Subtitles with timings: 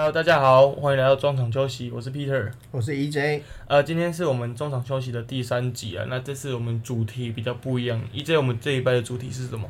[0.00, 2.52] Hello，大家好，欢迎来到中场休息，我是 Peter。
[2.70, 8.00] 我是 EJ，呃，今天是我们中场休息的第三集啊，那这次我们主题比较不一样。
[8.14, 9.68] EJ，我们这一拜的主题是什么？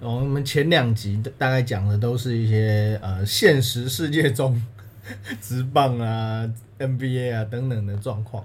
[0.00, 4.62] 哦我们前两集大概讲的都是一些呃现实世界中
[5.40, 6.46] 直棒啊、
[6.78, 8.44] NBA 啊等等的状况。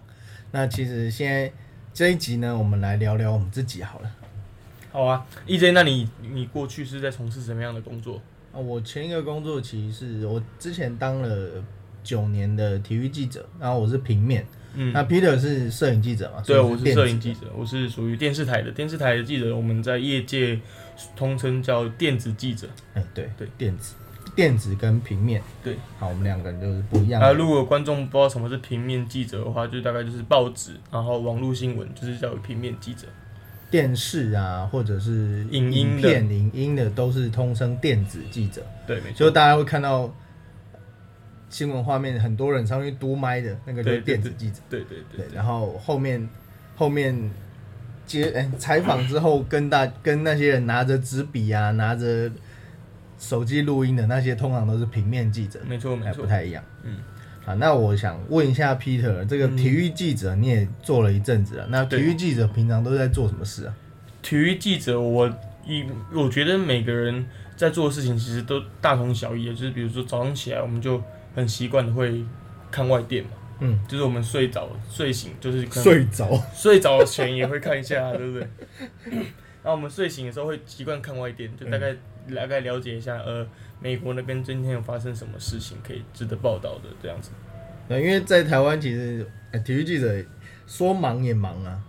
[0.52, 1.52] 那其实现在
[1.94, 4.10] 这一集呢，我们来聊聊我们自己好了。
[4.94, 8.22] 好啊，EJ，那你你过去是在从事什么样的工作？
[8.58, 11.64] 啊，我前一个工作其实是我之前当了
[12.04, 14.44] 九年的体育记者，然后我是平面。
[14.74, 16.42] 嗯，那 Peter 是摄影记者嘛？
[16.46, 20.60] 对，我是摄影记者，我是属于电视台的电视台的记者，我们在业界
[21.16, 22.68] 通称叫电子记者。
[22.94, 23.96] 哎，对对，电子、
[24.36, 25.42] 电子跟平面。
[25.64, 33.08] 对，好，我们两个人就是不一样啊，如果观众不知道什么是平面记者的话，就大概就是报纸，然后网络新闻就是叫平面记者。
[33.70, 38.66] 电视啊，或者是影片、影音的，都是通称电子记者。
[38.86, 39.20] 对，没错。
[39.20, 40.14] 就大家会看到
[41.50, 44.62] 新闻画面，很多人上去嘟麦的那个就是对对电子记者。
[44.70, 46.28] 对对对对，然后后面
[46.76, 47.30] 后面
[48.06, 52.32] 接哎采访之后，跟大跟那些人拿着纸笔啊，拿着
[53.20, 56.26] 手机录音的那些，通常都是平面记者，没错没错还不。
[56.26, 56.64] 太一样。
[56.84, 57.00] 嗯，
[57.48, 63.74] 啊，那我想问一下 Peter，这个体育记者你也做了一阵子了，那体育记者平常都在做什么事啊？
[64.22, 65.34] 体育记者，我
[65.66, 67.26] 一我觉得每个人
[67.56, 71.02] 在做的事情其实都大同小异，就是比如说早上起来，我们就
[71.34, 72.22] 很习惯的会
[72.70, 73.30] 看外电嘛，
[73.62, 76.44] 嗯，就是我们睡着睡醒，就是可能睡着。
[76.54, 78.48] 睡着前也会看一下，对不对？
[79.64, 81.96] 然后我们睡醒的时候会习惯看外电，就大概、
[82.36, 83.48] 大概了解一下，呃，
[83.80, 87.32] 美国那边今天有发生什么事情可以值得报道的这样子。
[87.88, 90.14] 那，因为在台湾其实、呃体育记者
[90.66, 91.80] 说忙也忙啊，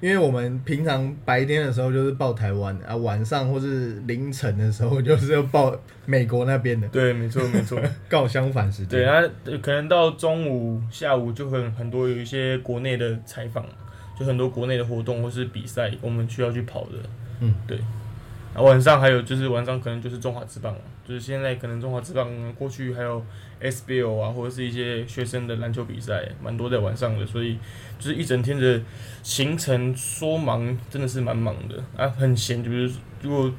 [0.00, 7.80] 因为我们平常白天的时候就是报台湾啊，晚上或是凌晨的时候就是要报美国那边的，对，没错没错。
[8.08, 9.00] 告相反时间。
[9.00, 13.64] 对，那呃可能到中午、下午就会很多有一些国内的采访，
[14.18, 16.98] 就很多国内的活动或是比赛，我们需要去跑的。
[17.40, 17.78] 嗯，对。
[18.62, 20.74] 晚上还有就是晚上可能就是中华职棒，
[21.06, 23.24] 就是现在可能中华职棒过去还有
[23.60, 27.58] SBL 啊，或者是一些学生的篮球比赛，蛮多在晚上的，所以
[27.98, 28.80] 就是一整天的
[29.22, 32.62] 行程说忙真的是蛮忙的啊，很闲。
[32.64, 32.90] 就比如
[33.22, 33.52] 如果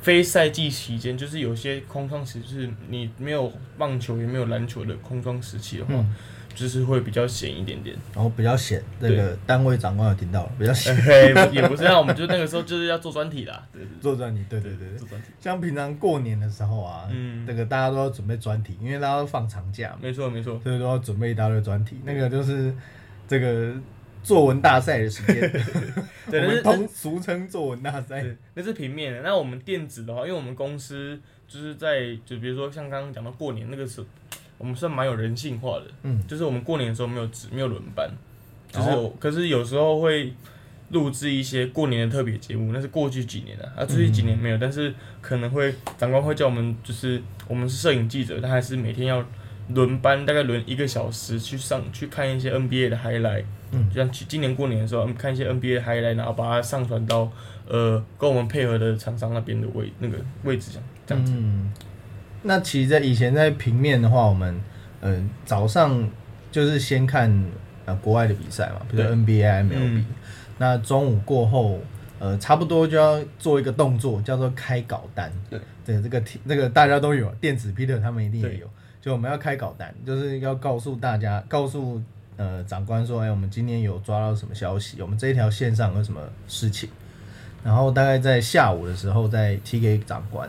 [0.00, 6.14] 非赛季期间，就是有些空窗时，就是你没有棒球也没有篮球的空窗时期的话，嗯。
[6.54, 7.94] 就是会比较闲一点点。
[8.12, 10.92] 然后比较闲，那个单位长官有听到了，比较闲。
[11.02, 14.88] 嘿，也不是啊，我们就那个时候就是要做专题啦，对对做专题，对对对。
[14.88, 17.44] 对，做专题，像平常过年的时候啊，嗯。
[17.46, 22.00] 那个大家都要准备专题，因为大家都放长假嘛，没错没错，所以都要准备一大堆专题。
[22.04, 22.74] 那个就是
[23.28, 23.72] 这个
[24.22, 25.50] 作文大赛的时间，
[26.30, 28.24] 对，那是通俗称作文大赛。
[28.54, 29.22] 那是平面的。
[29.22, 34.06] 那我们电子的话，因为我们公司就是在就比如说像刚刚讲到过年那个时候，
[34.58, 38.10] 我们算蛮有人性化的，嗯，就是我们过年的时候没有值没有轮班，
[38.70, 40.32] 就是可是有时候会
[40.90, 43.64] 录制一些过年的特别节目，那是过去几年的。
[43.76, 49.24] 啊，最近几年没有，但是可能会长官会叫我们，就是我们是摄影记者，但还是每天要
[49.74, 53.88] 轮班，大概轮一个小时去上去看一些 NBA 的 highlight，嗯。
[53.90, 57.30] 就像去今年过年的时候，嗯看一些 NBA 的 highlight，然后把它上传到
[57.66, 61.32] 呃跟我们配合的厂商那边的位那个位置上，这样子。
[61.36, 61.72] 嗯，
[62.42, 64.58] 那其实，在以前在平面的话，我们
[65.00, 66.08] 嗯、呃早上
[66.50, 67.30] 就是先看
[67.84, 70.06] 呃国外的比赛嘛，比如 NBA、MLB、嗯。
[70.56, 71.78] 那中午过后，
[72.18, 75.30] 呃，差不多就要做一个动作，叫做开稿单。
[75.48, 78.68] 对，对，这个题这个大家都有，电子 Peter 他们一定也有。
[79.08, 81.98] 就我们要开稿单，就是要告诉大家，告诉
[82.36, 86.90] 呃长官说，哎，我们今天有抓到什么消息，我们这一条线上有什么事情，
[87.64, 90.46] 然后大概在下午的时候再提给长官，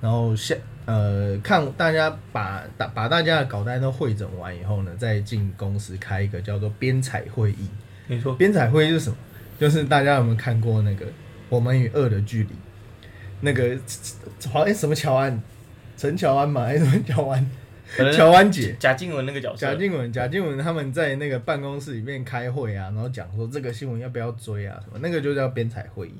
[0.00, 0.52] 然后下
[0.84, 7.68] 呃看大家把把把大家的稿单都汇整完以后呢，再进公司开一个叫做编采会议。
[8.08, 9.16] 没错，编采会议是什么？
[9.60, 11.06] 就是大家有没有看过那个
[11.48, 12.48] 《我们与恶的距离》？
[13.42, 13.78] 那个
[14.50, 15.40] 好像什么乔安，
[15.96, 17.48] 陈乔安嘛，还是什么乔安？
[18.12, 18.74] 乔安姐。
[18.78, 26.14] 贾静雯那个角色，贾静雯，贾静雯他们在那个办公室里面开会啊，然后讲说这个新闻要不要追啊，什么那个就叫编采会议。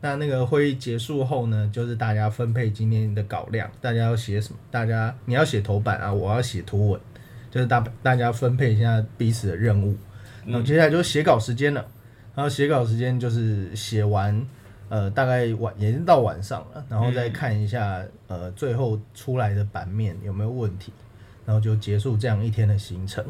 [0.00, 4.58] 那那个会议结束后呢，就是大家分配今天的稿量，大家要写什么？
[4.70, 7.00] 大家你要写头版啊，我要写图文，
[7.50, 9.96] 就是大大家分配一下彼此的任务。
[10.44, 11.84] 然后接下来就是写稿时间了，
[12.34, 14.46] 然后写稿时间就是写完，
[14.90, 20.92] 呃，大概晚也是到晚上了，然后再看一下、呃最后出来的版面有没有问题，
[21.46, 23.24] 然后就结束这样一天的行程。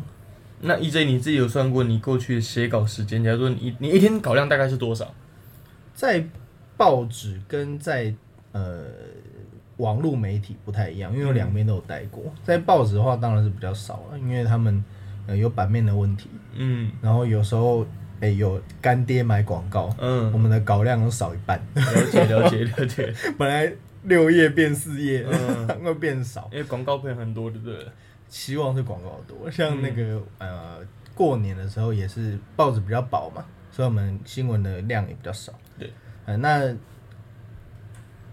[0.61, 3.23] 那 EJ 你自己有算过你过去的写稿时间？
[3.23, 5.15] 假如说你你一天稿量大概是多少？
[5.95, 6.25] 在
[6.77, 8.13] 报纸跟在
[8.53, 8.85] 呃
[9.77, 12.25] 网络媒体不太一样，因为我两边都有待过。
[12.43, 14.83] 在报纸的话，当然是比较少了，因为他们
[15.27, 17.87] 呃有版面的问题，嗯然后有时候
[18.21, 23.71] 诶、有干爹买广告，嗯我嗯，们的稿量都少一半，了解了解了解， 本来
[24.07, 26.49] 六页变四页，嗯 会变少。
[26.53, 27.87] 因为广告片很多，对不对？
[28.29, 30.79] 希望是广告多，像那个、嗯呃
[31.15, 35.51] 过年的时候也是报纸比较薄嘛，所以我们新闻的量也比较少。
[35.79, 35.91] 对，
[36.27, 36.75] 呃，那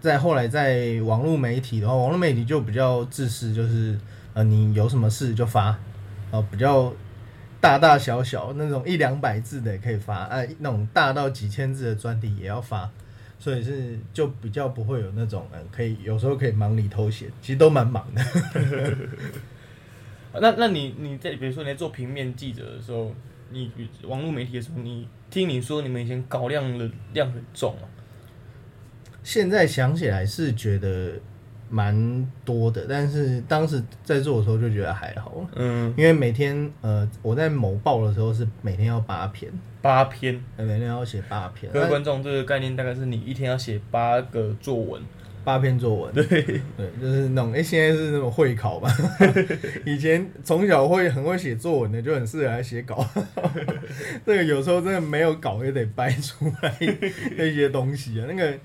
[0.00, 3.98] 在后来在网络媒体的话，网络媒体就比较自私，就是
[4.34, 5.78] 呃你有什么事就发，
[6.30, 6.92] 呃比较
[7.58, 12.90] 大大小小那种一两百字的也可以发，呃、那种大到几千字的专题也要发。
[13.38, 18.24] 所以是就比较不会有那种嗯，可以有时候可以忙里偷闲，其实都蛮忙的。
[20.40, 23.14] 那那你你在比如说你在做平面记者的时候，
[23.50, 23.70] 你
[24.04, 27.84] 网络媒体的时候，你听你说你们以前稿量的量很重啊，
[29.22, 31.20] 现在想起来是觉得
[31.74, 39.50] 蛮多的，但是当时在做的时候就觉得还好，嗯，因为每天呃我在某报的时候是每天要八篇，
[39.82, 40.40] 八篇。
[40.56, 45.02] 呃每天要写八篇，各位那观众，这个概念大概是你一天要写八个作文，
[45.42, 46.24] 八篇作文，对。
[46.24, 48.88] 对，就是那种哎、现在是那种会考吧，
[49.84, 53.04] 以前从小会很会写作文的就很适合来写稿，
[54.24, 56.72] 这个有时候真的没有稿也得掰出来
[57.36, 58.56] 那些东西啊，那个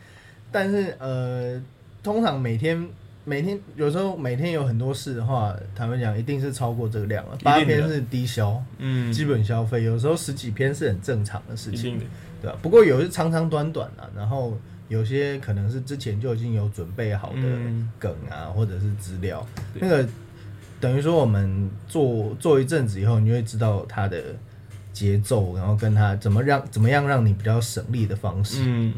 [0.51, 1.59] 但是呃，
[2.03, 2.87] 通常每天
[3.29, 12.01] 每天有时候每天有很多事的话，坦白讲一定是超过这个量了，八篇是低消，嗯，基本消费，有时候十几篇是很正常的事情
[12.41, 17.87] 对吧、不过有些长长短短啊，然后有些可能是之前就已经有准备好的嗯。
[17.99, 20.07] 梗啊，或者是资料，那个
[20.79, 24.23] 等于说我们做做一阵子以后，你就会知道它的
[24.91, 28.63] 节奏，然后跟它怎么让怎么样让你比较省力的方式。
[28.65, 28.93] 嗯，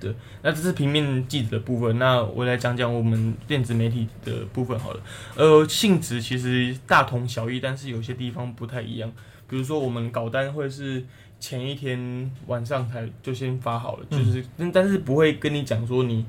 [0.00, 5.00] 对，那这是平面记者的部分，那我来讲讲我们电子媒体的部分好了。
[5.36, 9.12] 呃，性质其实大同小异，但是有些地方不太一样。
[9.46, 11.04] 比如说我们稿单会是
[11.38, 16.24] 前一天晚上才就先发好了，就是但但是不会跟你讲说你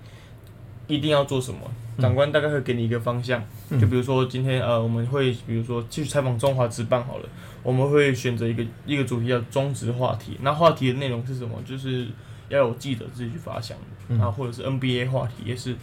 [0.88, 1.60] 一定要做什么，
[2.00, 3.42] 长官大概会给你一个方向。
[3.70, 7.30] 嗯就比如说今天呃，我们会比如说去采访中华职棒好了，
[7.64, 11.56] 我们会选择一个一个主题叫中职话题，那话题的内容是什么？
[11.66, 12.08] 就是
[12.52, 15.76] 要有记者自己去发想的，嗯或者是 NBA 话题也是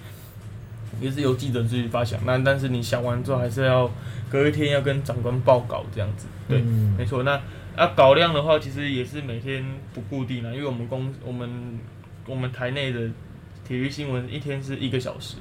[1.01, 2.21] 也是由记者自己发想。
[2.25, 3.91] 那但是你想完之后，还是要
[4.31, 6.27] 隔一天要跟长官报告这样子。
[6.49, 7.23] 对，嗯没错。
[7.23, 7.41] 那
[7.77, 11.79] 啊稿量的话，其实也是每天不固定的，因为我们公我们
[12.27, 13.09] 我们台内的
[13.67, 15.37] 体育新闻一天是一个小时。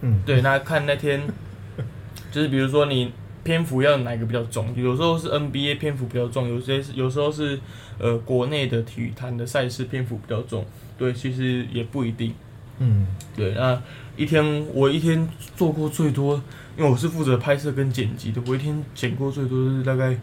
[0.00, 1.22] 嗯，对，那看那天，
[2.30, 3.12] 就是比如说你
[3.44, 7.58] 篇幅要哪一个比较重，有时候是 NBA 篇幅比较重，有些是有时候是
[7.98, 10.64] 呃国内的体育坛的赛事篇幅比较重，
[10.96, 12.34] 对，其实也不一定。
[12.80, 13.82] 嗯对，那
[14.16, 16.34] 一天我一天做过最多，
[16.76, 20.16] 因为我是负责拍摄跟剪辑的，我一天剪过最多是大概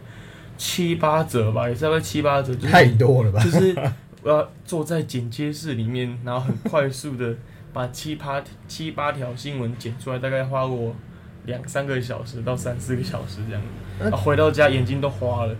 [0.56, 3.42] 七八折吧，也是大概七八折，就是太多了吧？
[3.44, 3.76] 就是
[4.22, 7.34] 我要坐在剪接室里面，然后很快速的
[7.74, 10.94] 把七八七八条新闻剪出来，大概花我
[11.46, 13.62] 两三个小时到三四个小时这样。
[13.98, 15.56] 那啊回到家眼睛都花了。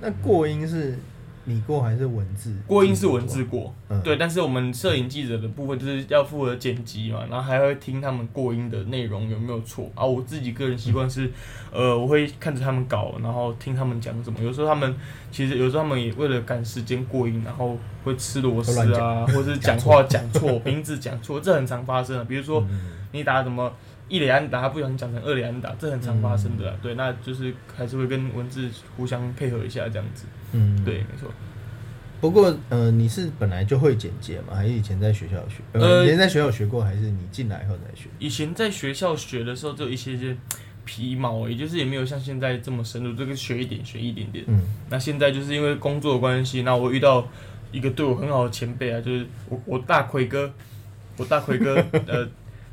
[0.00, 0.98] 那过音是
[1.44, 2.54] 你过还是文字？
[2.66, 10.04] 过音是文字过，嗯对，但是我们摄影记者的部分就是要负责剪辑嘛，然后还会听他们过音的内容有没有错啊。
[10.04, 11.28] 我自己个人习惯是，
[11.72, 14.38] 呃，我会看着他们搞，然后听他们讲什么。
[14.40, 14.94] 有时候他们
[15.32, 22.24] 其实有时候他们也为了赶时间过音，然后会吃螺丝啊，或者是 讲话讲错，名字讲错，这很常发生啊。
[22.28, 23.72] 比如说嗯你打什么
[24.12, 26.76] 一垒安打，他不小心讲成二垒安打，这很常发生的啊。
[26.82, 30.26] 对，那就是还是会跟文字互相配合一下这样子。
[30.52, 31.30] 嗯，对，没错。
[32.20, 34.54] 不过，呃，你是本来就会简介吗？
[34.54, 35.62] 还是以前在学校学？
[35.72, 38.10] 呃，呃以前在学校学过，还是你进来后才学？
[38.18, 40.36] 以前在学校学的时候，就有一些些
[40.84, 44.44] 皮毛，也就是也没有像现在这么深入，这个学一点学一点点。
[44.46, 47.26] 嗯那现在就是因为工作的关系，那我遇到
[47.72, 50.52] 一个对我很好的前辈啊，就是我我大奎哥，
[51.16, 51.74] 我大奎哥，
[52.06, 52.28] 呃，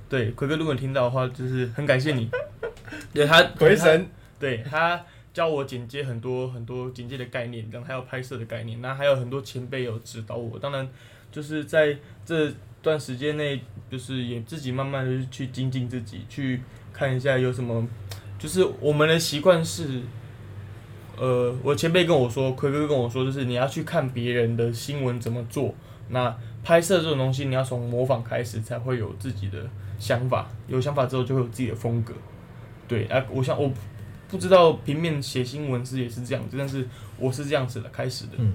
[0.09, 2.29] 对，奎哥，如果你听到的话，就是很感谢你，
[3.13, 4.99] 对他回神，对他
[5.33, 10.57] 教我剪接很多很多剪接的概念，然后还有拍摄的概念，那还有很多前辈有指导我。
[10.57, 10.87] 当然，
[11.31, 12.51] 就是在这
[12.81, 16.61] 段时间内，就是也自己慢慢的去精进自己，去
[16.91, 17.87] 看一下有什么，
[18.39, 20.01] 就是我们的习惯是。
[21.21, 25.75] 呃，我前辈跟我说，奎哥跟我说，就是你要去看别人的新闻怎么做。
[26.07, 30.49] 那拍摄这种东西，你要从模仿开始，才会有自己的想法。
[30.67, 32.13] 有想法之后，就会有自己的风格。
[32.87, 33.71] 对啊，我想我
[34.27, 36.87] 不知道平面写新闻是也是这样子，但是
[37.17, 38.31] 我是这样子的开始的。
[38.37, 38.53] 嗯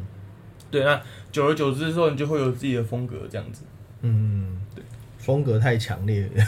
[0.70, 3.62] 对，那久而久之之后，你就会有自己的风格这样子。
[4.00, 4.82] 嗯，对
[5.18, 6.44] 风格太强烈了，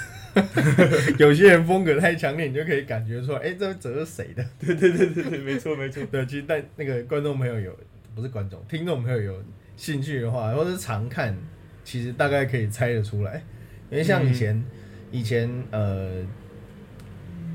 [1.19, 4.45] 有些人风格太强烈，你就可以感觉出来，哎、这这是谁的？
[4.59, 6.05] 对对对对对，没错没错。
[6.11, 7.79] 对，其实但那个观众朋友有
[8.17, 9.43] 不是观众，听众朋友有
[9.77, 11.37] 兴趣的话，或者是常看，
[11.85, 13.43] 其实大概可以猜得出来。
[13.91, 14.61] 因为像以前、
[15.11, 16.25] 以前呃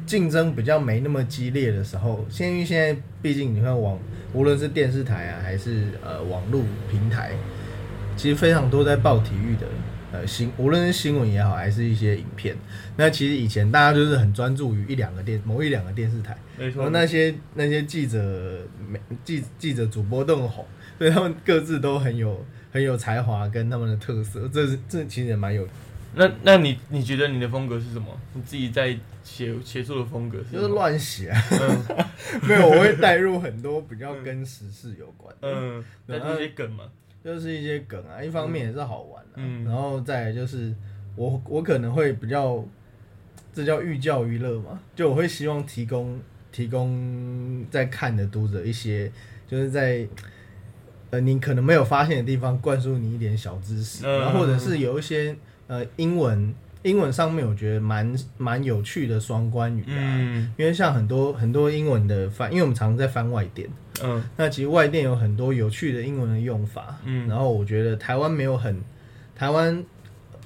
[0.05, 3.97] 竞争比较没那么激烈的时候，现因为现在毕竟你看网，
[4.33, 7.31] 无论是电视台啊，还是呃网络平台，
[8.15, 9.67] 其实非常多在报体育的。
[10.13, 12.53] 呃，新无论是新闻也好，还是一些影片，
[12.97, 20.65] 那其实以前大家就是很专注于一两个电某一两个电视台，然后没错，那些那些记者、媒记记者、主播都很红，
[20.97, 25.65] 所以他们各自都很有很有才华跟他们的特色，这是这其实也蛮有，
[26.13, 28.07] 那那你你觉得你的风格是什么？
[28.33, 30.51] 你自己在写写作的风格是？
[30.51, 32.05] 就是乱写、啊，嗯。
[32.47, 36.83] 没有，我会带入很多比较跟时事有关的，嗯，那对这些梗嘛，
[37.23, 39.65] 就是一些梗啊，一方面也是好玩啊，嗯。
[39.65, 40.73] 然后再来就是
[41.15, 42.63] 我我可能会比较，
[43.53, 46.19] 这叫寓教于乐嘛，就我会希望提供
[46.51, 49.11] 提供在看的读者一些，
[49.47, 50.07] 就是在
[51.09, 54.19] 呃你可能没有发现的地方灌输你一点小知识，嗯。
[54.19, 55.35] 然后或者是有一些
[55.67, 56.53] 呃英文
[56.83, 63.69] 英文上面我觉得蛮蛮有趣的双关语啊，嗯因为像很多很多英文的翻，因为我们常常在翻外电。
[64.03, 68.75] 嗯那其实外电有很多有趣的英文的用法，嗯然后我觉得台湾没有很，
[69.35, 69.83] 台湾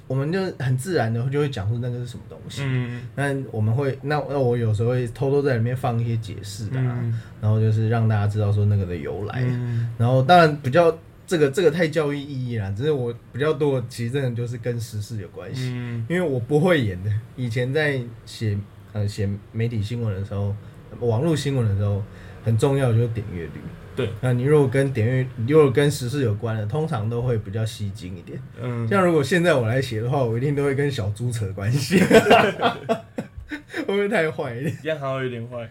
[0.06, 2.60] 我们就很自然的就会讲出那个是什么东西。
[2.66, 9.42] 嗯那我们会，那那我有时候会偷偷在里面放一些解释啊，嗯然后就是让大家知道说那个的由来。
[9.42, 10.94] 嗯然后当然比较
[11.26, 17.10] 这个这个太教育意义了，只是我比较多其实真的就是跟时事有关系，嗯因为我不会演的。
[17.34, 18.56] 以前在写
[18.92, 20.54] 呃写媒体新闻的时候，
[21.00, 22.02] 网络新闻的时候，
[22.44, 23.52] 很重要就是点阅率。
[23.96, 28.38] 对，那你如果跟点阅，如果跟时事有关的，通常都会比较吸睛一点。
[28.60, 31.98] 嗯，像如果现在我来写的话，我一定都会跟小猪扯关系，
[33.74, 34.78] 会不会太坏一点？
[34.82, 35.68] 这样好像有点坏。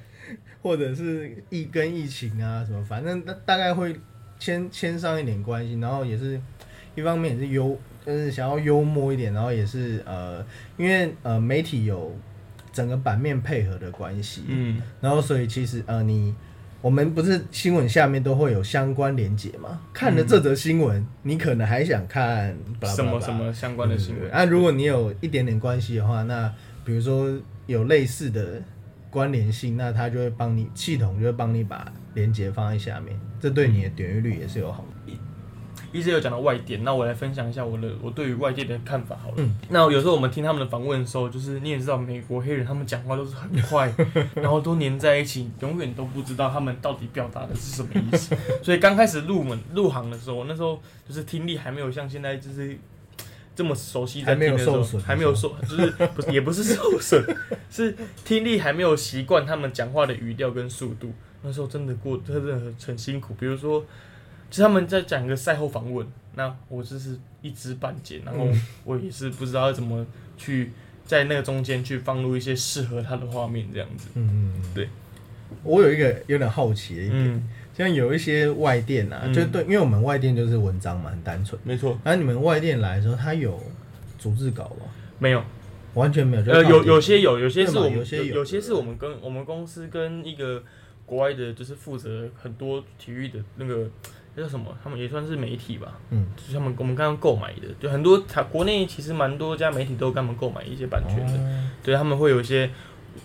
[0.64, 3.96] 或者是疫跟疫情啊什么，反正大大概会
[4.40, 6.40] 牵牵上一点关系，然后也是
[6.96, 10.46] 一方面也是幽，就是想要幽默一点，然后也是呃，
[10.78, 12.16] 因为呃媒体有
[12.72, 16.34] 整个版面配合的关系，嗯然后所以其实呃你
[16.82, 19.82] 我们不是新闻下面都会有相关连结嘛？
[19.92, 22.56] 看了这则新闻，你可能还想看
[22.96, 24.30] 什么什么相关的新闻？
[24.30, 28.62] 那啊，如果你有一点点关系的话，那比如说有类似的
[29.10, 35.14] 关联性，那它就会帮你系统就会帮你把连接放在下面，这对你的点阅率也是有好处。
[35.94, 39.36] 一直有讲到外电，那我来分享一下我的我对于外电的看法好了。
[39.38, 43.94] 嗯那有时候我们听他们的访问的时候，就是你也知道，美国黑人他们讲话都是很快，
[44.34, 48.36] 然后都黏在一起，永远都不知道他们到底表达的是什么意思。
[48.64, 52.76] 所以刚开始入门入行的时候，那时候就是听力还没有像现在就是
[53.56, 57.24] 这么熟悉，在听的时候还没有受，就是不是也不是受损，
[57.72, 61.14] 是听力还没有习惯他们讲话的语调跟速度。
[61.46, 63.34] 那时候真的过，真的很很辛苦。
[63.40, 63.80] 比如说，
[64.50, 68.48] 就是他们在讲一个赛后访问，那我就是一知半解，然后
[68.84, 70.06] 我也是不知道要怎么
[70.38, 70.72] 去
[71.06, 74.10] 在那个中间去放入一些适合他的画面，这样子。
[74.16, 74.90] 嗯嗯，嗯对。
[75.64, 81.60] 我有一个有点好奇的一点，嗯，像有一些外电啊，嗯就对，因为我们外电就是文章嘛，很单纯。
[81.64, 83.62] 没错，然后你们外电来的时候，他有
[84.18, 84.88] 组织稿吗？
[85.20, 85.44] 没有，
[85.94, 90.64] 完全没有，就呃，有有些有，有些是我们有些有有些是我们跟我们公司跟一个
[91.06, 93.90] 国外的，就是负责很多体育的那个
[94.36, 101.70] 那叫什么，他们也算是媒体吧，嗯，就是他们我们刚刚购买的，就很多他国内其实蛮多家媒体都跟他们购买一些版权的，哦。
[101.84, 102.70] 对他们会有一些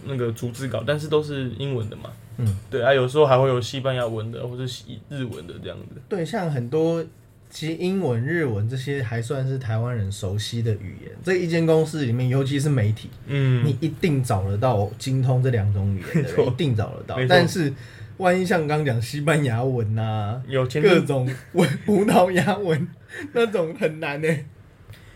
[0.05, 7.05] 那个逐字稿，但是都是英文的嘛，嗯，对啊，有时候还会有西班牙文的或者西日文的这样子，对，像很多
[7.50, 17.16] 其实英文、日文这些还算是台湾人熟悉的语言，这一间公司里面，尤其是媒体，嗯，你一定找得到精通这两种语言的人，一定找得到。
[17.28, 17.73] 但是
[18.19, 22.87] 万一像刚讲西班牙文呐、有前各种文葡萄牙文
[23.33, 24.28] 那种很难呢、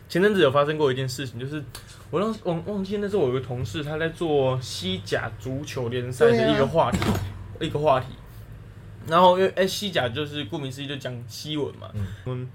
[0.09, 1.63] 前阵子有发生过一件事情，就是
[2.11, 6.99] 我当时忘忘记那时候我有个同事他在做西甲足球联赛的一个话题，
[7.61, 8.07] 一个话题。
[9.09, 12.49] 然后因为哎、西甲就是顾名思义就讲西文嘛，嗯我们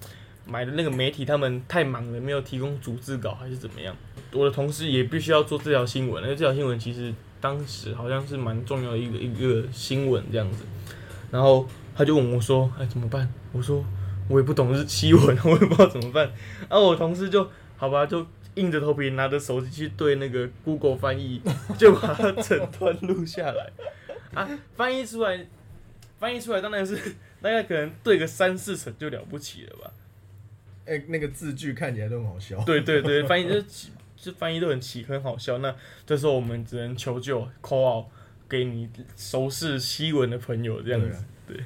[0.45, 3.95] 买的那个媒体他们太忙了，没有提供逐字稿还是怎么样。
[4.31, 10.63] 我的同事也必须要做这条新闻，因为这条新闻其实当时好像是蛮重要的一个一个新闻这样子。
[11.31, 13.85] 然后他就问我说：“哎，怎么办？”我说
[14.27, 16.31] ：“我也不懂日西文，我也不知道怎么办。”
[16.67, 18.25] 然后我同事就好吧，就
[18.55, 21.41] 硬着头皮拿着手机去对那个 Google 翻译，
[21.77, 23.71] 就把它整段录下来
[24.33, 25.45] 啊，翻译出来，
[26.19, 26.95] 翻译出来当然是
[27.41, 29.91] 大概可能对个三四成就了不起了吧。
[30.85, 32.63] 哎、那个字句看起来都很好笑。
[32.63, 35.59] 对对对，翻译 就是就翻译都很奇很好笑。
[35.59, 35.73] 那
[36.05, 38.05] 这时候我们只能求救 call out
[38.49, 41.23] 给你熟识西文的朋友这样子。
[41.47, 41.57] 对，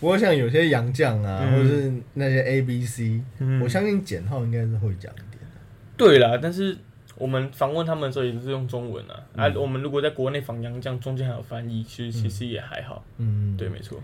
[0.00, 5.60] 不过像有些洋将啊，嗯或者是那些 A B C，、嗯我相信简浩应该是会讲一点的。
[5.96, 6.76] 对啦，但是
[7.16, 9.14] 我们访问他们的时候也是用中文啊。
[9.36, 13.04] 啊，我们如果在国内访洋将，中间还有翻译，其实其实也还好。
[13.18, 14.00] 嗯，对，没错。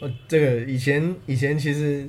[0.00, 2.08] 哦，这个以前以前其实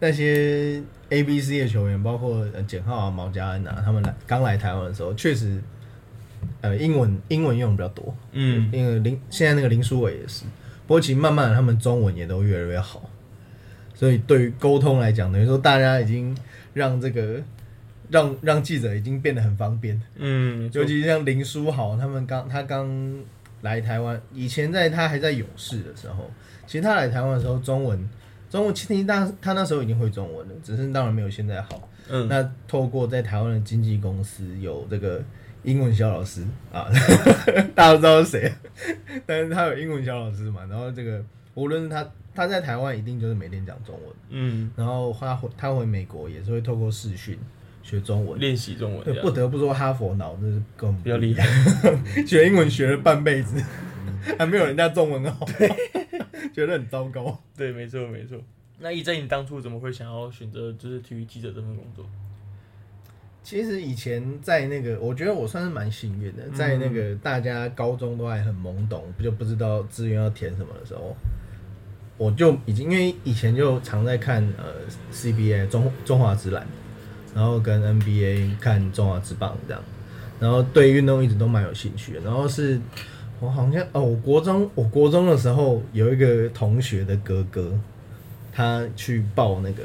[0.00, 5.60] 那些 A B C 的球员，包括呃简浩啊、毛家恩啊，他们来刚来台湾的时候，确实
[6.62, 8.14] 呃英文英文用的比较多。
[8.32, 10.44] 嗯，因为林现在那个林书伟也是，
[10.86, 13.08] 不过其实慢慢的他们中文也都越来越好，
[13.94, 16.36] 所以对于沟通来讲，等于说大家已经
[16.72, 17.42] 让这个
[18.10, 22.88] 让让记者已经变得很方便，嗯，尤其像林书豪他们刚他刚
[23.62, 26.30] 来台湾，以前在他还在勇士的时候，
[26.66, 28.08] 其实他来台湾的时候中文
[28.48, 31.88] 中文其实大他那时候已经会中文了，只是当然没有现在好。
[32.08, 35.20] 嗯，那透过在台湾的经纪公司有这个
[35.64, 36.88] 英文小老师啊，
[37.74, 38.52] 大家都知道是谁，
[39.26, 41.20] 但是他有英文小老师嘛，然后这个
[41.54, 47.36] 无论是他他在台湾一定就是每天讲中文，嗯，然后他回他回美国也是会透过视讯
[47.86, 48.40] 学中文。
[48.40, 51.46] 练习中文对，不得不说哈佛脑子是根本比较厉害。
[52.26, 53.62] 学英文学了半辈子，
[54.36, 55.46] 还没有人家中文好，
[56.52, 57.38] 觉得很糟糕。
[57.56, 58.36] 对，没错没错。
[58.80, 62.04] 那一真，你当初怎么会想要选择就是体育记者这份工作？
[63.42, 71.16] 其实以前在那个，我觉得我算是蛮幸运的，在那个大家高中都还很懵懂，就不知道志愿要填什么的时候，
[72.18, 74.74] 我就已经因为以前就常在看呃
[75.12, 76.66] CBA 中中华职篮，
[77.36, 79.82] 然后跟 NBA 看中华职棒这样，
[80.40, 82.20] 然后对运动一直都蛮有兴趣的。
[82.20, 82.80] 然后是
[83.40, 87.78] 我好像哦，我国中我国中的时候有一个同学的哥哥，
[88.50, 89.82] 他去报那个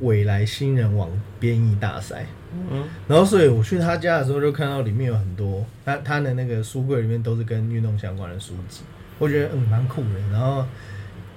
[0.00, 1.08] 未来新人网
[1.40, 2.26] 编译大赛。
[2.70, 8.82] 嗯然后，所以我去他家的时候，就看到里面有很多他他的那个书柜里面都是跟运动相关的书籍，
[9.18, 10.20] 我觉得嗯蛮酷的。
[10.30, 10.64] 然后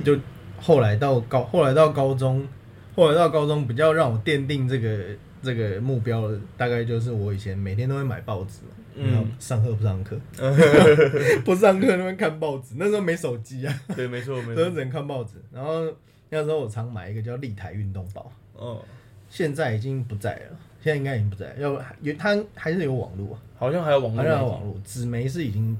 [0.03, 0.17] 就
[0.61, 2.47] 后来到高，后来到高中，
[2.95, 4.97] 后来到高中比较让我奠定这个
[5.41, 8.59] 这个目标，大概就是我以前每天都会买报纸，
[8.95, 10.19] 嗯然后上课不上课，
[11.45, 14.55] 不上课那边看报纸，那时候没手机啊，对，没错没错。
[14.55, 15.35] 所以只能看报纸。
[15.51, 15.85] 然后
[16.29, 18.31] 那时候我常买一个叫《立台运动报》。
[18.61, 18.83] 哦，
[19.29, 24.29] 现在已经不在了，现在应该已经不在了，要不有它还是有网络啊，好像还有网络好媒体。
[24.29, 25.77] 像有网络，纸媒是已经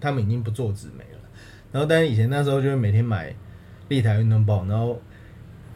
[0.00, 1.20] 他们已经不做纸媒了。
[1.70, 3.34] 然后，但是以前那时候就是每天买
[3.88, 4.98] 立台运动报，然后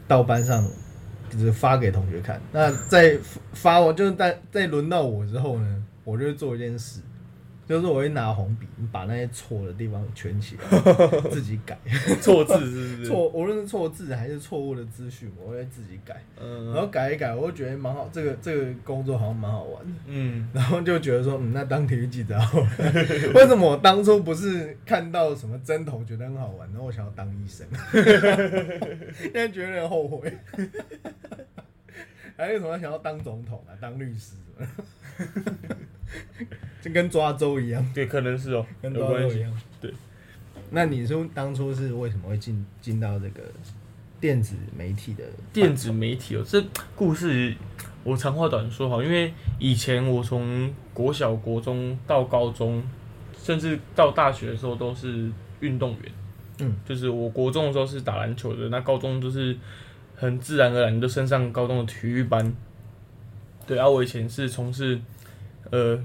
[0.07, 0.67] 到班上
[1.37, 2.39] 就是发给同学看。
[2.51, 3.17] 那在
[3.53, 6.99] 发我就是在在轮到我之后呢，我就做一件事，
[7.73, 10.79] 就是我会拿红笔把那些错的地方圈起来，
[11.31, 11.75] 自己改。
[12.21, 13.05] 错字是不是？
[13.09, 16.21] 错，无论是错字还是错误的资讯，我会自己改。
[16.39, 22.67] 嗯然嗯后改一改，我就觉得蛮好，这个这个工作好像蛮好玩的，嗯，然后就觉得说，嗯，那当体育记者好了。
[23.33, 30.31] 为什么我当初不是看到什么针头觉得很好玩，然后我想要当医生，现在觉得有点后悔。
[32.37, 34.83] 还有什么想要当总统啊，当律师什么的，
[36.81, 38.93] 就跟抓周一样，对，可能是哦，跟。
[38.93, 39.51] 抓周一样。
[39.79, 39.93] 对，
[40.71, 43.41] 那你说当初是为什么会进进到这个
[44.19, 45.23] 电子媒体的
[45.53, 46.61] 电子媒体哦，这
[46.95, 47.55] 故事
[48.03, 52.83] 我长话短说哈，因为以前我从国小、国中到高中，
[53.37, 56.11] 甚至到大学的时候都是运动员。
[56.59, 59.57] 嗯，就是我国中的时候是打篮球的，那高中就是
[60.15, 62.53] 很自然而然就升上高中的体育班。
[63.67, 64.99] 对，啊，我以前是从事
[65.71, 65.99] 呃。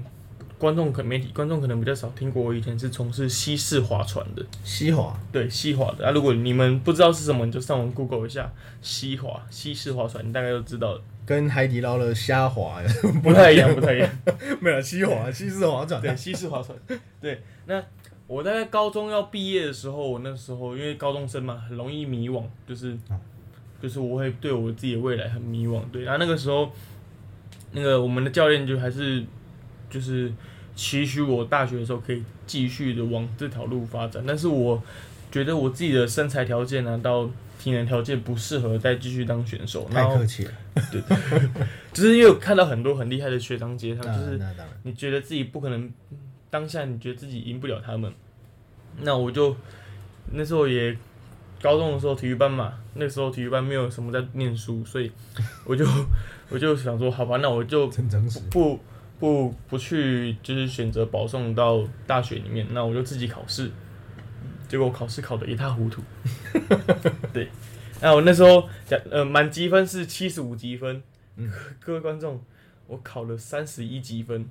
[0.57, 5.17] 观众可媒体观众可能比较少听过，我以前是从事西式划船的，西划？
[5.31, 6.11] 对西划的啊。
[6.11, 11.01] 如果你们不知道是什么，你就上网 Google 一下西划西式划船，你大概就知道了。
[11.25, 12.81] 跟海底捞的虾滑
[13.23, 14.09] 不太一样，不太一样。
[14.59, 16.01] 没有西滑，西式划船。
[16.01, 16.77] 对，西式划船。
[17.21, 17.81] 对，那
[18.27, 22.97] 我大概高中要毕业的时候，我那时候因为高中生嘛，很容易迷惘，就是
[23.81, 25.79] 就是我会对我自己的未来很迷惘。
[25.89, 26.69] 对，然后那个时候，
[27.71, 29.23] 那个我们的教练就还是
[29.89, 30.31] 就是
[30.75, 34.81] 期许我大学的时候可以继续的往这条路发展，但是我
[35.31, 37.29] 觉得我自己的身材条件啊，到
[37.59, 40.51] 体能条件不适合再继续当选手，太客气了，
[40.91, 41.01] 对
[41.93, 44.41] 就是因为我看到很多很厉害的学长姐，他们就是
[44.83, 45.91] 你觉得自己不可能，
[46.49, 48.11] 当下你觉得自己赢不了他们，
[49.01, 49.55] 那我就
[50.31, 50.97] 那时候也
[51.61, 55.11] 高中的时候体育班嘛，那时候体育班没有什么在念书，所以
[55.65, 55.85] 我就
[56.49, 57.89] 我就想说，好吧，那我就。
[58.49, 58.79] 不
[59.19, 63.69] 不不去就是选择保送到大学里面，那我就自己考试，
[64.69, 66.01] 结果我考试考得一塌糊涂，
[67.33, 67.49] 对，
[68.01, 71.03] 那我那时候讲呃满积分是七十五积分，
[71.35, 72.41] 嗯各位观众，
[72.87, 74.47] 我考了三十一积分。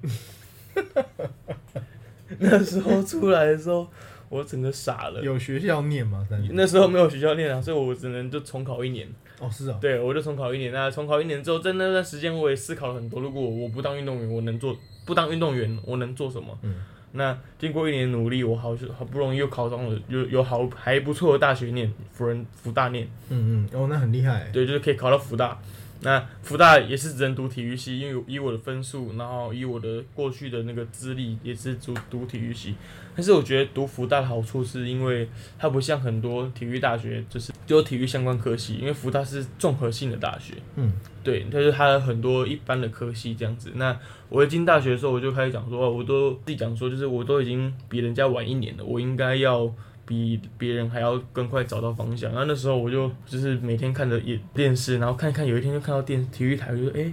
[2.38, 3.88] 那时候出来的时候，
[4.28, 5.22] 我整个傻了。
[5.22, 6.28] 有学校念吗？
[6.50, 9.08] 那时候没有学校念啊，所以我只能就重考一年。
[9.40, 10.72] 哦，是哦，对，我就重考一年。
[10.72, 16.58] 那重考一年之后，在那段时间我也思考了很多，如果我不当运动员，我能做不当运动员，我能做什么？
[16.62, 16.74] 嗯
[17.10, 24.50] 那经过一年努力，我好是好不容易又考上了有有好还不错的大学念，辅人福大念，嗯嗯，哦，那很厉害。
[24.52, 25.58] 对，就是可以考到福大。
[26.00, 32.74] 那福大也是只能读体育系，因为以我的分数，然后以我的过去的那个资历，也是读读体育系。
[33.16, 40.54] 但是我觉得读福大的好处是因为它不像很多体育大学，就是只有体育相关科系，因为福大是综合性的大学。
[40.76, 40.92] 嗯，
[41.24, 43.72] 对，就是它有很多一般的科系这样子。
[43.74, 49.68] 那我一进大学的时候，我就开始讲说，哦我都自己讲说，就是我都已经比人家晚一年了，我应该要
[50.08, 52.30] 比别人还要更快找到方向。
[52.30, 57.12] 然后那时候我就就是每天看着也电视，然后看一看，有一天就看到电体育台，我就说，诶，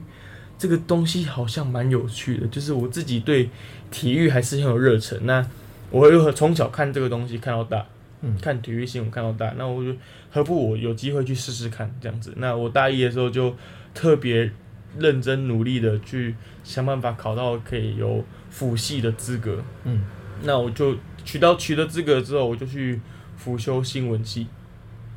[0.57, 3.49] 这个东西好像蛮有趣的，就是我自己对
[3.91, 5.19] 体育还是很有热忱。
[5.25, 5.45] 那
[5.91, 7.85] 我又从小看这个东西看到大，
[8.21, 9.93] 嗯看体育新闻看到大，那我就
[10.31, 12.33] 何不我有机会去试试看这样子？
[12.37, 13.53] 那我大一的时候就
[13.93, 14.49] 特别
[14.97, 19.61] 认真努力的去想办法考到可以有辅系的资格。
[19.83, 20.05] 嗯，
[20.43, 23.01] 那我就取到取得资格之后，我就去
[23.35, 24.47] 辅修新闻系。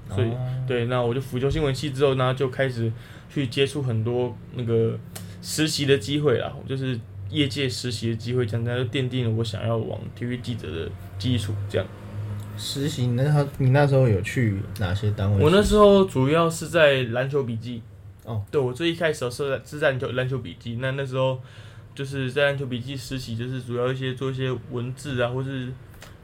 [0.08, 2.90] 所以哦对，那我就辅修新闻系之后呢，就开始
[3.28, 4.98] 去接触很多那个
[5.42, 11.52] 实习的机会啦，就是业界实习的机会，这样就奠定了我想要往体育记者的基础。
[11.68, 11.86] 这样，
[12.56, 15.44] 实习，你那时候你那时候有去哪些单位？
[15.44, 17.82] 我那时候主要是在篮球笔记。
[18.24, 21.38] 哦，对我最一开始的时候是在是在篮球篮球笔记，那那时候
[21.94, 25.68] 就是在篮球笔记实习，就是主要一些做一些文字啊，或是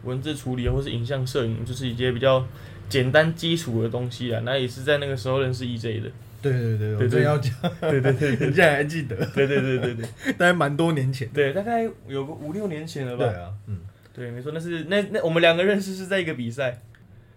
[0.05, 2.45] 文字处理啊，或是影像摄影，就是一些比较
[2.89, 4.41] 简单基础的东西啊。
[4.45, 6.11] 那也是在那个时候认识 EJ 的。
[6.43, 11.27] 对对对，我对对真要讲，对对对对你竟然还记得，对对对对对大概蛮多年前。
[11.29, 13.25] 对，大概有个五六年前了吧。
[13.25, 13.79] 对啊，嗯，
[14.13, 16.83] 对，没错，那是那那我们两个认识是在一个比赛，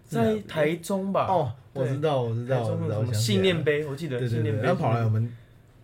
[0.06, 1.26] 在台中吧？
[1.26, 4.66] 哦，我知道，我知道，台中我知道，的什么信念杯，我记得对对对，信念杯。
[4.66, 5.32] 他跑来我们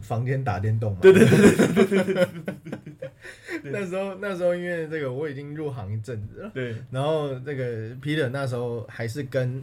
[0.01, 0.99] 房间打电动嘛。
[1.01, 2.29] 对对对。
[3.63, 6.75] 那时候那时候因为这个我已经入行一阵子了，对。
[6.91, 7.65] 然后这个
[8.03, 9.63] Peter 那时候还是跟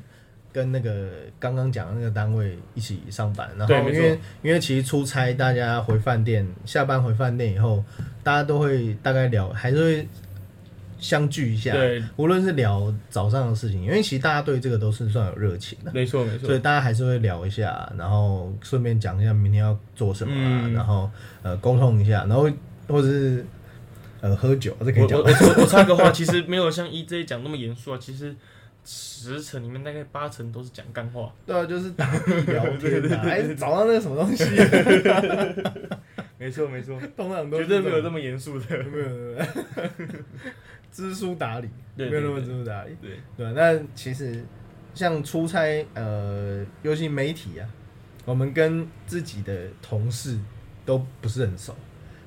[0.54, 7.84] 跟那个刚刚讲的那个单位一起上班，然后对因为因为其实出差，大家回饭店下班回饭店以后，
[8.24, 10.08] 大家都会大概聊，还是会
[11.00, 15.92] 相聚一下，对，无论是聊早上的事情，因为其实大家对这个都是算有热情的。
[15.94, 16.48] 没错没错。
[16.48, 16.60] 所以。
[16.60, 20.74] 大家还是会聊一下，然后顺便讲一下明天要做什么啊，嗯。
[20.74, 21.10] 然后
[21.42, 22.48] 呃沟通一下，然后
[22.92, 23.46] 或者是
[24.22, 25.18] 呃喝酒，这可以讲。
[25.20, 28.36] 我我我我插个话， 其实没有像 EJ 讲那么严肃啊，其实
[28.84, 31.34] 十成里面大概八成都是讲干话。
[31.46, 34.44] 对啊，就是打地聊天啊， 哎找到那个什么东西，
[36.38, 38.66] 没错没错，通常都绝是对没有这么严肃的。
[38.70, 39.46] 没有没有没有。
[40.92, 42.98] 知书达理，对没有那么对知书达理。
[43.02, 44.44] 对，对啊，那其实
[44.94, 47.70] 像出差，呃，尤其媒体啊，
[48.26, 50.38] 我们跟自己的同事
[50.86, 51.74] 都不是很熟，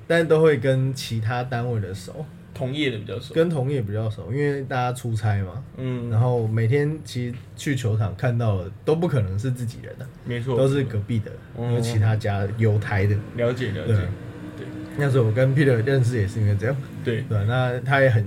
[0.07, 3.33] 但都会跟其他单位的熟，同业的比较熟。
[3.33, 11.73] 跟同业比较熟，因为大家出差嘛，嗯，然后每天其实去球场看到的都不可能是自己人的、没错，都是隔壁的，嗯。
[11.73, 13.15] 有其他家有台的。
[13.35, 13.93] 了解了解。
[13.93, 13.95] 对。
[13.95, 14.65] 解。
[14.97, 18.25] 那时候我跟 Peter 认识也是因为这样，对，对，那他也很，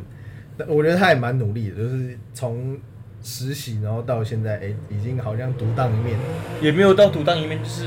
[0.67, 2.79] 我觉得他也蛮努力的，就是从
[3.23, 6.19] 实习然后到现在，哎、已经好像独当一面。
[6.61, 7.87] 也没有到独当一面，就是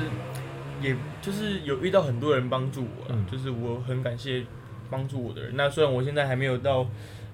[0.81, 4.43] 也就是有遇到很多人帮助我就是我很感谢
[4.89, 5.53] 帮助我的人。
[5.55, 6.85] 那虽然我现在还没有到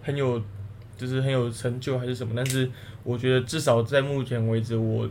[0.01, 0.41] 很有，
[0.95, 2.69] 就是很有成就还是什么，但是
[3.03, 5.09] 我觉得至少在目前为止，我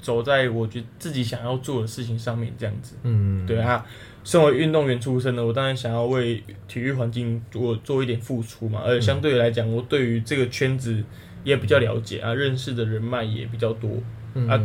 [0.00, 2.96] 走在我觉得自己想要做的事情上面，这样子。
[3.02, 3.84] 嗯，对啊，
[4.22, 8.80] 身为运动员出身的，我当然想要为体育环境做做一点付出嘛。
[8.84, 11.02] 而且相对来讲，我对于这个圈子
[11.42, 13.90] 也比较了解啊，认识的人脉也比较多。
[14.34, 14.60] 嗯，啊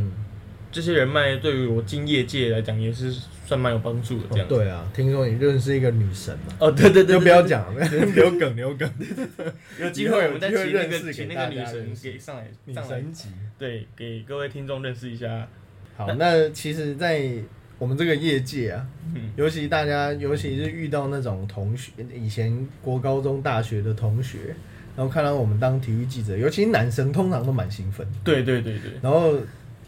[0.74, 3.14] 这些人脉对于我进业界来讲也是
[3.46, 4.28] 算蛮有帮助的。
[4.32, 4.46] 这样。
[4.46, 8.92] 哦、对啊，听说你认识一个女神嘛，哦，对对对，就不要对，讲了，留梗留梗，
[9.80, 13.30] 有机会我们再会请那认识请那个女神给上来女上来，神级。
[13.58, 15.48] 对，给各位听众认识一下。
[15.96, 17.32] 好，那其实，在
[17.78, 19.30] 我们这个业界啊，嗯。
[19.36, 24.56] 尤其大家，尤其是遇到那种同学，以前国高中、大学的同学，
[24.98, 29.36] 然后看到我们当体育记者，尤其是男生，通常都蛮兴奋，对对对对，然后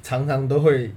[0.06, 0.92] 常常都会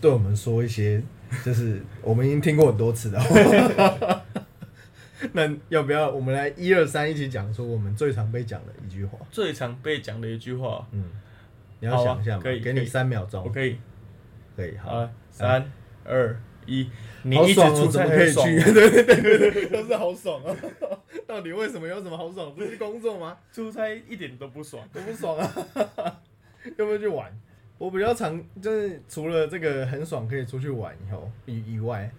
[0.00, 1.02] 对我们说一些，
[1.44, 4.22] 就是我们已经听过很多次的话。
[5.34, 9.18] 那要不要我们来一二三一起讲说我们最常被讲的一句话？
[9.30, 11.04] 最常被讲的一句话，嗯，
[11.80, 13.76] 你要想一下嘛，给你可以给你三秒钟我，可以，
[14.56, 15.70] 可以，好，好，三
[16.04, 16.88] 二一，
[17.22, 18.38] 你好一直出差可以去？
[18.40, 20.56] 哦对对对对对，都是好爽啊！
[21.26, 22.54] 到底为什么有什么好爽？
[22.54, 23.36] 不是工作吗？
[23.52, 24.82] 出差一点都不爽。
[24.94, 25.52] 都不爽啊！
[26.78, 27.30] 要不要去玩？
[27.80, 32.10] 我比较常就是除了这个很爽可以出去玩以后以以外，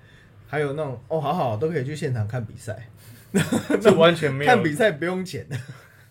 [0.47, 2.87] 还有那种哦，好好都可以去现场看比赛，
[3.79, 5.45] 这完全没有看比赛不用钱。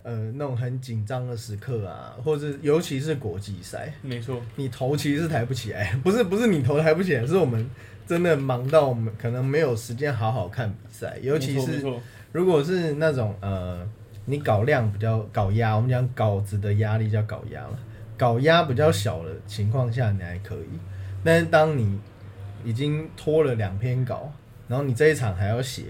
[0.03, 7.69] 呃，那种很紧张的时刻啊，或者尤其是国际赛，没错，你头其实是抬不起来，不是不是你头抬不起来，是我们
[8.07, 11.83] 真的忙到我们可能没有时间好好看比赛，尤其是
[12.31, 13.85] 如果是那种呃，
[14.25, 17.79] 你搞量比较搞压，我们讲稿子的压力叫搞压了，
[18.21, 20.79] 搞压比较小的情况下，你还可以。
[21.23, 21.99] 但是当你
[22.63, 24.31] 已经拖了两篇稿，
[24.67, 25.85] 然后你这一场还要写，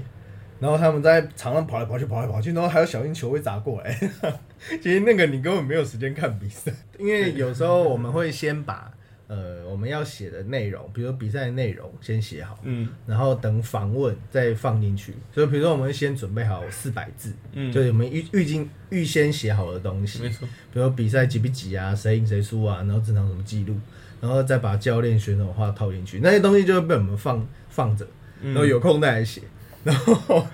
[0.57, 3.93] 然后他们在场上跑来跑去，跑来跑去，然后还有小心球会砸过来，
[4.81, 8.89] 其实那个你根本没有时间看比赛，因为有时候我们会先把
[9.33, 12.89] 呃我们要写的内容，比如说比赛的内容先写好，嗯。
[13.07, 15.13] 然后等访问再放进去。
[15.33, 23.73] 所以比如说我们先准备好四百字，嗯，就是我们预预经预先写好的东西，没错，比如说比赛几比几啊，谁赢谁输啊，然后正常什么记录，
[24.19, 28.05] 然后再把教练选手的话套进去，那些东西就会被我们放放着，
[28.41, 28.53] 嗯。
[28.53, 29.41] 然后有空再来写，
[29.85, 30.45] 然后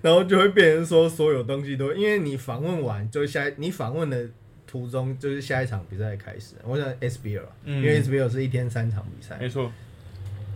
[0.00, 4.26] 然后就会变成说所有东西都，因为你访问完就下你访问的
[4.66, 7.76] 途中就是下一场比赛开始，我想 SBL，、嗯。
[7.76, 9.70] 因为 SBL 是一天三场比赛，没错，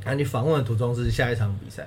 [0.05, 1.87] 那你访问的途中是下一场比赛，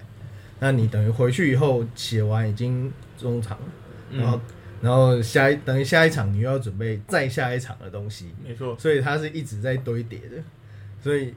[0.59, 3.65] 那你等于回去以后写完已经中场了，
[4.11, 4.41] 然后、嗯，
[4.81, 10.37] 然后下一等于下一场你又要准备再下一场的东西，没错，所以它是一直在堆叠的，
[11.01, 11.33] 所以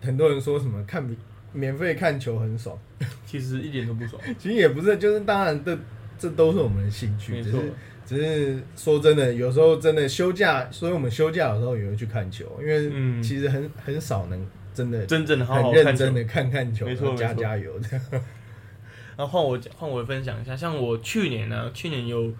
[0.00, 1.16] 很多人说什么看比
[1.52, 2.78] 免费看球很爽，
[3.26, 4.22] 其实一点都不爽。
[4.38, 5.76] 其实也不是，就是当然这
[6.18, 7.72] 这都是我们的兴趣，只是
[8.10, 14.44] 只是说真的，有时候真的休假，所以我们休假的时候也会去看球，因为嗯其实很很少能
[14.74, 16.12] 真的真正的好很好认真。
[16.12, 18.04] 的看看球，没错加加油这样。
[19.16, 22.32] 然后换我，换我分享一下，像我去年呢、去年有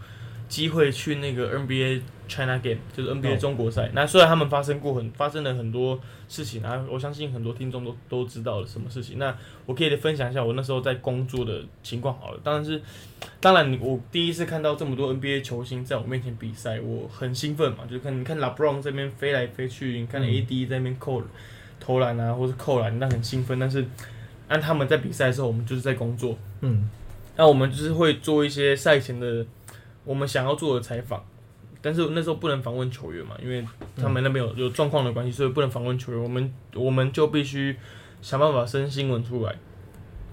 [0.51, 3.89] 机会去那个 NBA China Game，就是 NBA 哦中国赛。
[3.95, 9.17] 那虽然他们发生过很发生了很多事情，然后我相信很多听众都都知道了什么事情。
[9.17, 9.33] 那
[9.65, 12.41] 我可以分享一下我那时候在工作的情况好了。
[12.43, 12.83] 当然是，
[13.41, 21.23] 当然我第一次看到这么多 NBA 球星在我面前比赛，我很兴奋嘛，就是看你看 LeBron 这边飞来飞去，你看嗯 AD 在那边扣
[21.79, 23.59] 投篮啊，或是扣篮，那很兴奋。
[23.61, 23.87] 但是
[24.49, 26.37] 按他们在比赛的时候，我们就是在工作。
[26.63, 26.91] 嗯
[27.37, 29.47] 那我们就是会做一些赛前的
[30.05, 31.25] 我们想要做的采访，
[31.83, 33.65] 但是那时候不能访问球员嘛，因为
[33.97, 36.23] 他们那边有有状况的关系，所以不能访问球员。
[36.23, 37.77] 我们我们就必须
[38.23, 39.55] 想办法生新闻出来。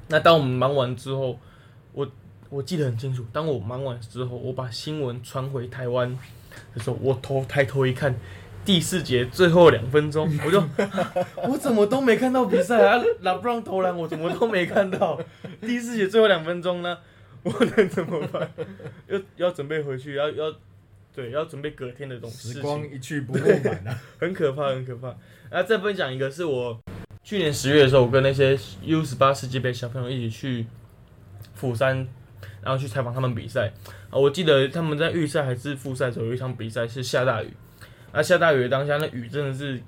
[0.10, 1.40] 那当我们忙完之后，
[1.94, 2.08] 我
[2.50, 6.18] 我记得很清楚，当我忙完之后，我把新闻传回台湾
[6.74, 8.16] 的时候，我头抬头一看。
[8.66, 10.62] 第四节最后两分钟，我就
[11.48, 13.02] 我怎么都没看到比赛啊！
[13.22, 15.18] 拉布朗投篮我怎么都没看到。
[15.62, 16.98] 第四节最后两分钟呢，
[17.48, 18.50] 我能怎么办？
[19.08, 20.54] 要要准备回去，要要
[21.14, 22.54] 对，要准备隔天的东西。
[22.54, 24.02] 时光一去不复返啊！
[24.20, 25.08] 很可怕，很可怕。
[25.50, 26.80] 然后再分享一个，是我
[27.24, 30.66] 去年十月的时候，我跟那些 U 十八世界杯小朋友一起去
[31.56, 32.08] 釜山，
[32.62, 33.72] 然后去采访他们比赛。
[34.10, 37.52] 啊，我记得他们在预赛还是复赛的时候有一场比赛是下大雨，
[38.14, 39.82] 那下大雨的当下，那雨真的是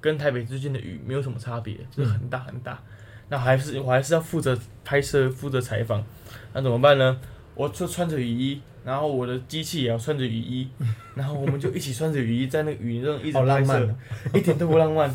[0.00, 2.82] 跟台北之间的雨没有什么差别，就是很大很大。
[3.28, 6.04] 那还是我还是要负责拍摄、负责采访，
[6.52, 7.20] 那怎么办呢？
[7.54, 10.68] 我就穿着雨衣，然后我的机器也要穿着雨衣，
[11.14, 13.96] 然后我们就一起穿着雨衣在那个雨中一直浪拍摄漫哦，
[14.34, 15.12] 一点都不浪漫。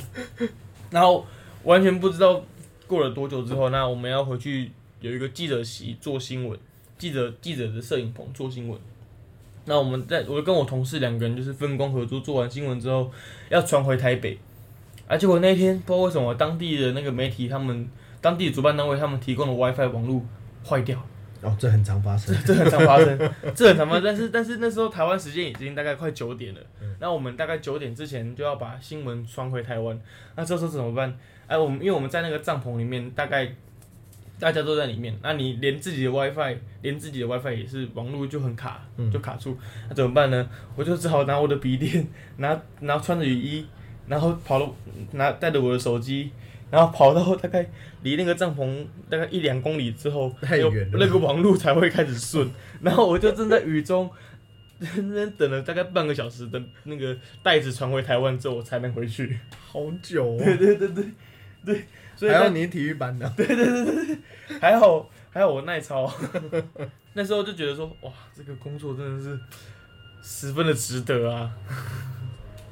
[0.91, 1.26] 然后
[1.63, 2.43] 完全不知道
[2.86, 4.71] 过了多久之后，那我们要回去
[5.02, 6.58] 有一个记者席做新闻，
[6.98, 8.80] 记者记者的摄影棚做新闻。
[9.65, 13.12] 那我们在我跟我同事两个人就是分工合作，做完新闻之后
[13.50, 14.38] 要传回台北。
[15.08, 17.89] 啊，结果那天不知道为什么当地的那个媒体他们
[18.21, 20.24] 当地的主办单位他们提供的 WiFi 网络
[20.63, 21.04] 坏掉。
[21.45, 22.36] 哦，这很常发生。
[22.45, 23.17] 这很常发生，
[23.55, 24.03] 这很常发生。
[24.03, 26.60] 但是但是那时候台湾时间已经大概快九点了，
[26.99, 29.99] 那我们大概九点之前就要把新闻传回台湾。
[30.36, 31.15] 那这时候怎么办？
[31.47, 33.47] 哎，我们因为我们在那个帐篷里面，大概
[34.39, 39.58] 大家都在里面，那你连自己的 WiFi，连自己的 WiFi 也是网络就很卡，就卡住。
[39.88, 40.49] 那怎么办呢？
[40.75, 43.65] 我就只好拿我的笔电，拿拿穿着雨衣，
[44.08, 44.67] 然后跑了
[45.12, 46.31] 拿带着我的手机。
[46.75, 47.65] 然后跑到大概
[48.03, 52.51] 离那个帐篷大概一两公里之后，有太远了那个网路才会开始顺。
[52.83, 54.11] 然后我就正在雨中
[54.79, 59.39] 认真等了大概半个小时，等那个袋子传回台湾之后，我才能回去。
[59.71, 61.05] 好久哦，对对对对
[61.63, 61.85] 对，
[62.17, 64.17] 所以在还要你体育班的， 对对对对
[64.59, 66.13] 还好还好我耐操，
[67.13, 69.39] 那时候就觉得说哇，这个工作真的是
[70.21, 71.49] 十分的值得啊。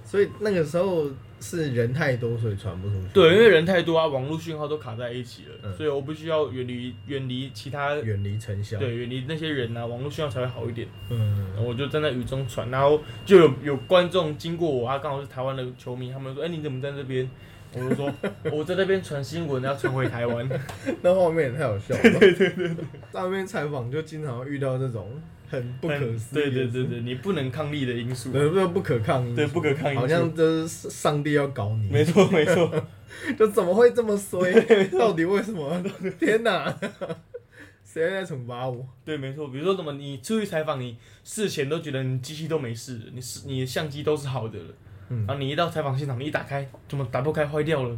[0.06, 1.10] 所以那个时候
[1.44, 3.02] 是人太多，所以传不出去。
[3.14, 10.88] 对，因为人太多啊，网络讯号都卡在一起了，嗯所以我必须要远离远离其他，远离尘嚣。，对，远离那些人啊，网络讯号才会好一点。
[11.10, 17.30] 嗯我就站在雨中传，然后就有有观众经过我啊，刚好是台湾的球迷，他们说：“哎、你怎么在这边？”
[17.76, 18.14] 我就说
[18.54, 20.48] ：“我在那边传新闻，要传回台湾。
[21.02, 22.20] 那画面也太好笑 了。
[22.20, 22.68] 对对对
[23.12, 25.10] 在那边采访就经常会遇到这种
[25.50, 26.34] 很不可思议。
[26.34, 28.32] 对对对对，你不能抗力的因素。
[28.32, 32.72] 对，不不可抗对不可抗因素好像就是上帝要搞你，没错没错，
[33.38, 34.52] 就怎么会这么衰？
[34.98, 35.84] 到底为什么？
[36.20, 36.76] 天哪！
[37.86, 38.84] 谁在惩罚我？
[39.06, 39.50] 对没错。
[39.50, 44.66] 比如说什么，你出去采访，你事前都觉得你机器都没事，你是你的相机都是好的了，
[45.10, 47.96] 嗯然后你一到采访现场，你一打开，怎么打不开，坏掉了，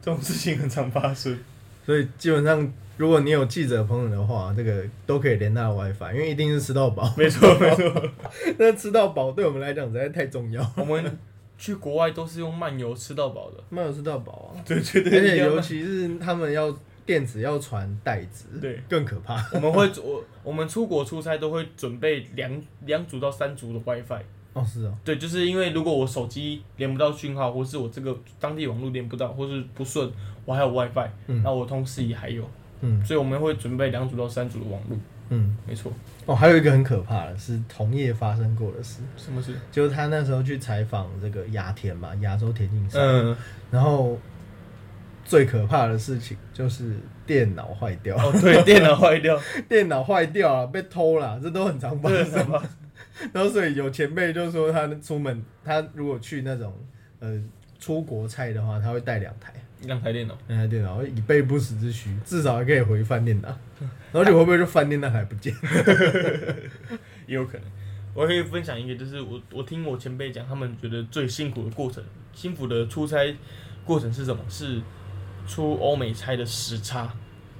[0.00, 1.36] 这种事情很常发生。
[1.84, 7.12] 所以基本上，如果你有记者朋友的话，这个都可以连他的 WiFi，因为一定是吃到饱。
[7.16, 8.10] 没错没错，
[8.58, 10.72] 那吃到饱对我们来讲实在太重要。
[10.76, 11.18] 我们
[11.58, 13.62] 去国外都是用漫游吃到饱的。
[13.70, 19.44] 漫游吃到饱啊，对对而且尤其是他们要电子要传袋子，对，更可怕。
[19.52, 24.22] 我们会我我们出国出差都会准备两两组到三组的 WiFi。
[24.54, 30.08] 哦，是哦，对，就是因为如果我手机连不到讯号，或是我这个当地网络连不到，或是不顺，
[30.44, 31.42] 我还有 WiFi，、嗯。
[31.42, 32.48] 那我同事也还有，
[32.80, 33.04] 嗯。
[33.04, 34.98] 所以我们会准备两组到三组的网络。
[35.30, 35.90] 嗯，没错，
[36.26, 39.54] 哦，还有一个很可怕的是同业发生过的事，什么事？
[39.72, 43.34] 就是他那时候去采访这个雅田嘛，亚洲田径赛，嗯，
[43.70, 44.18] 然后
[45.24, 52.62] 最可怕的事情就是电脑坏掉，哦，对，电脑坏掉， 电脑坏掉了，被偷了，这都很常发，生。
[53.32, 56.74] 然后所以有前辈就说他出门，他如果去那种
[57.20, 57.42] 呃
[57.80, 59.54] 出国菜的话，他会带两台。
[59.86, 63.48] 两台电脑，两台电脑以备不时之需，至少还可以回饭店拿。
[64.12, 65.54] 然后你会不会就饭店那台不见？
[67.26, 67.62] 也有可能。
[68.14, 73.36] 我可以分享一个，就是我我听我前辈讲，他们觉得最辛苦的过程，辛苦的出差
[73.84, 74.40] 过程是什么？
[74.48, 74.80] 是
[75.46, 77.12] 出欧美差的时差，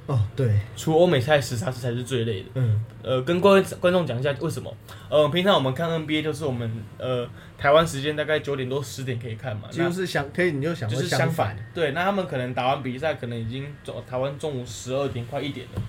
[0.07, 2.49] 哦，对，出欧美赛时差是才是最累的。
[2.57, 4.71] 嗯呃，跟各位观众讲一下为什么。
[5.09, 11.67] 呃，平常我们看 NBA 就是我们呃台湾时间大概九点多十点可以看嘛，几乎是想可以，你就想就是相反反。。
[11.73, 15.83] 对，那他们可能打完比赛，可能已经中台湾中午十二点快一点了。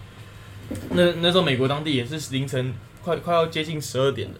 [0.91, 2.73] 那那时候美国当地也是凌晨
[3.03, 4.35] 快快要接近十二点了。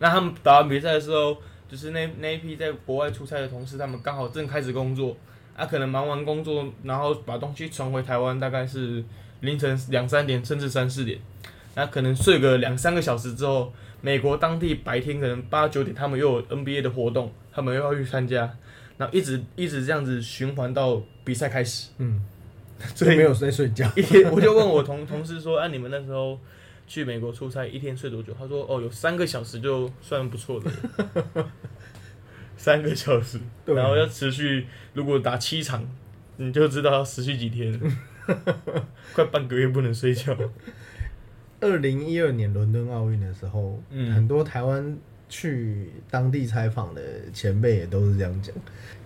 [0.00, 5.16] 那他们打完比赛的时候，就是那那一批在国外出差的同事，他们刚好正开始工作，
[5.56, 9.04] 啊，可能忙完工作，然后把东西传回台湾，大概是
[9.40, 11.18] 凌晨两三点甚至三四点。
[11.76, 18.48] 那可能睡个两三个小时之后，美国当地白天可能八九点，他们又有 NBA 的活动，他们又要去参加，
[18.96, 21.90] 然后一直一直这样子循环到比赛开始。
[21.98, 22.22] 嗯，
[22.94, 23.90] 所以没有在睡觉。
[23.96, 26.38] 一天我就问我同同事说，啊，你们那时候
[26.86, 28.32] 去美国出差一天睡多久？
[28.38, 30.70] 他说，哦，有三个小时就算不错的
[31.34, 31.50] 了，
[32.64, 35.86] 三个小时，然后要持续，如果打七场，
[36.38, 37.78] 你就知道要持续几天了，
[39.12, 40.34] 快半个月不能睡觉。
[41.60, 44.10] 二零一二年伦敦奥运的时候，嗯。
[44.14, 44.96] 很多台湾
[45.28, 47.02] 去当地采访的
[47.34, 48.54] 前辈也都是这样讲，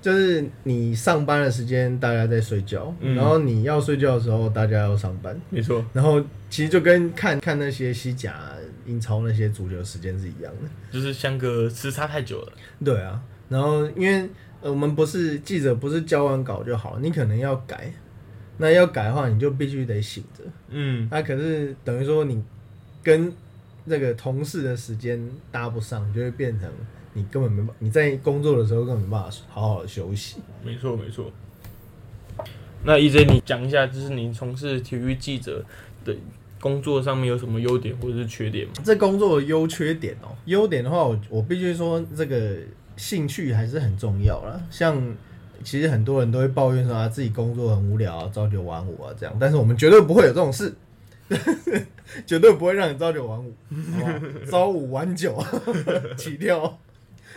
[0.01, 3.17] 就是你上班的时间大家在睡觉，嗯。
[3.17, 8.53] 然后你要睡觉的时候大家要上班，没错，然后其实就跟看看那些西甲、
[8.87, 10.71] 英超那些足球时间是一样的。
[10.93, 12.53] 就是相隔时差太久了。
[12.85, 14.29] 对啊，然后因为
[14.61, 17.93] 呃我们不是记者，不是交完稿就好，你可能要改，
[18.59, 20.45] 那要改的话，你就必须得醒着。
[20.69, 22.43] 嗯，那、可是等于说你
[23.03, 23.33] 跟
[23.89, 25.19] 这个同事的时间
[25.51, 26.69] 搭不上，就会变成
[27.15, 30.39] 你根本没办你在工作的时候根本没办法好好的休息。
[30.65, 31.31] 没错没错。
[32.85, 35.65] 那 EJ 你讲一下，就是你从事体育记者
[36.05, 36.15] 的
[36.61, 38.75] 工作上面有什么优点或者是缺点吗？
[38.85, 42.57] 这工作的优缺点哦，优点的话我，我必须说这个
[42.99, 44.61] 兴趣还是很重要啦。
[44.71, 45.01] 像
[45.65, 50.75] 其实很多人都会抱怨说啊，自己工作很无聊啊，朝九晚五啊这样，但是我们绝对不会有这种事，
[52.27, 54.13] 绝对不会让你朝九晚五，好不好？
[54.51, 55.43] 朝五晚九
[56.19, 56.79] 起跳。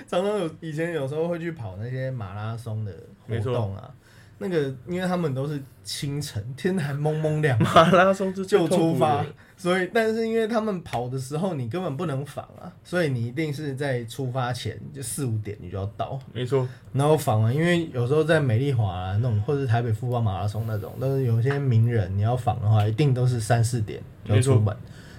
[0.07, 2.91] 常常有以前有时候会去跑那些马拉松的
[3.27, 3.93] 活动啊，
[4.41, 9.23] 那个因为他们都是清晨，天还蒙蒙亮， 马拉松就出发，
[9.55, 24.75] 所以但是因为他们跑的时候你根本不能访啊，所以你一定是在出发前就四五点你就要到，没错，然后访完，因为有时候在美丽华啊那种，或者是台北富邦马拉松那种，但是有些名人你要访的话，一定都是三四点就要出门，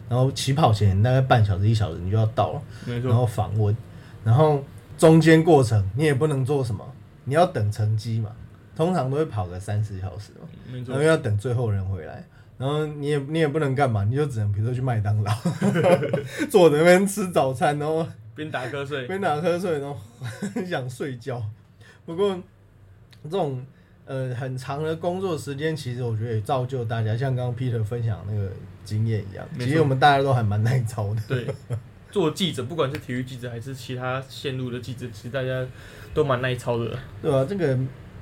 [0.09, 3.77] 然后起跑前大概半小时一小时你就要到了，没错，然后访问，
[4.25, 4.65] 然后
[4.99, 6.85] 中间过程你也不能做什么，
[7.25, 8.31] 你要等成绩嘛，
[8.75, 10.49] 通常都会跑个三四小时嘛。
[10.73, 12.25] 没错然后，要等最后人回来，
[12.59, 15.33] 然后你也你也不能干嘛，你就只能比如说去麦当劳，
[16.51, 19.99] 坐在那边吃早餐，然后边打瞌睡，边打瞌睡，然后
[20.55, 21.43] 很 想睡觉。
[22.05, 22.37] 不过
[23.25, 23.65] 这种
[24.07, 28.51] 呃很长的工作时间，其实我觉得也造就大家，像刚刚 Peter 分享那个
[28.85, 31.23] 经验一样，没错其实我们大家都还蛮耐操的。
[31.29, 31.47] 对，
[32.11, 35.65] 做记者，不管是体育记者还是其他线路的记者，其实大家
[36.13, 36.99] 都蛮耐操的。
[37.23, 37.79] 对吧、这个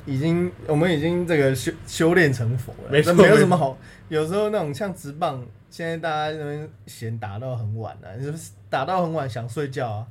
[0.07, 3.79] 已经我们已经这个修修炼成佛了，没错没有什么好。
[4.09, 10.07] 有时候那种像直棒，现在大家那边嫌打到很晚啊，就是打到很晚想睡觉啊。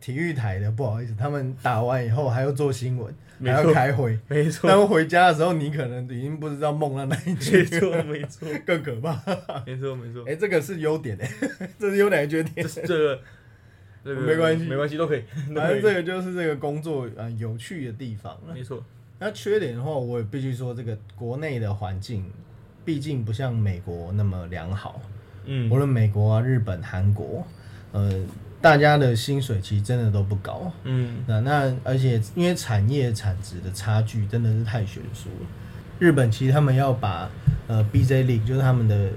[0.00, 3.14] 体育台的不好意思，他们打完以后还要做新闻，
[3.44, 4.18] 还要开会。
[4.28, 9.12] 没他错，们回家的时候，你可能已经不知道梦到哪一没句，错，没错， 更可怕。
[9.66, 10.34] 没错，没错哎、。
[10.34, 11.30] 这个是优点哎、
[11.78, 12.96] 这是优点缺点这？
[12.96, 13.20] 个，
[14.02, 15.22] 这个没关系没关系，都可以，
[15.54, 18.54] 反正这个就是这个工作啊、呃有趣的地方了。
[18.54, 18.82] 没错，
[19.20, 22.24] 那缺点的话，我也必须说，这个国内的环境，
[22.84, 25.00] 毕竟不像美国那么良好。
[25.44, 27.46] 嗯无，论美国啊、日本、韩国，
[27.92, 28.10] 呃，
[28.62, 30.72] 大家的薪水其实真的都不高。
[30.84, 35.46] 嗯，那那而且因为产业产值的差距真的是太悬殊了。
[35.98, 37.30] 日本其实他们要把
[37.68, 39.10] 呃 BJ League 就是他们的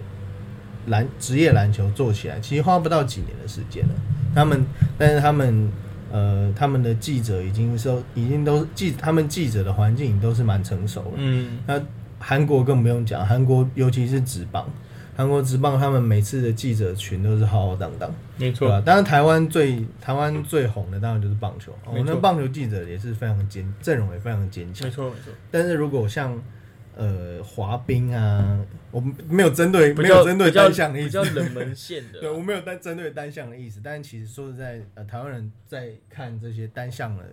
[0.87, 3.93] 篮职业篮球做起来，其实花不到几年的时间了。
[4.35, 4.65] 他们
[4.97, 5.71] 但是他们
[6.13, 11.11] 呃他们的记者已经说已经都记他们记者的环境都是蛮成熟了。
[11.15, 11.81] 嗯，那
[12.19, 14.69] 韩国更不用讲，韩国尤其是职棒，
[15.17, 18.13] 韩国职棒他们每次的记者群都是浩浩荡荡。
[18.37, 18.69] 没错？
[18.81, 24.93] 当然，台湾最台湾最红的当然就是棒球，我们的棒球记者也是非常坚，阵容也非常坚强没。
[24.93, 26.39] 错，没错，但是如果像
[26.95, 28.59] 呃滑冰啊，
[28.91, 33.81] 我们没有针对没有针对单项的意思比较，冷门线的， 对我没有单针对单项的意思。
[33.83, 37.23] 但其实说实在，呃，台湾人在看这些单项的，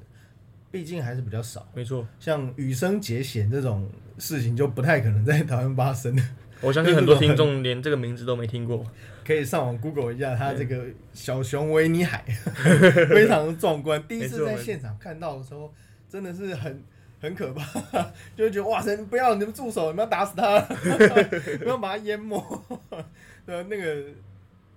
[0.70, 1.68] 毕竟还是比较少。
[1.74, 2.06] 没错。
[2.18, 3.88] 像羽生结弦这种
[4.18, 6.22] 事情，就不太可能在台湾发生的。
[6.62, 8.84] 我相信很多听众连这个名字都没听过。
[9.24, 10.84] 可以上网 Google 一下他这个
[11.14, 12.22] 小熊维尼海，
[13.08, 14.02] 非常的壮观。
[14.06, 15.72] 第一次在现场看到的时候，
[16.08, 16.82] 真的是很
[17.20, 17.62] 很可怕，
[18.36, 20.58] 就会觉得哇塞，不要你们住手，你们要打死他，
[21.62, 22.42] 不要把他淹没。
[23.46, 23.96] 对，那个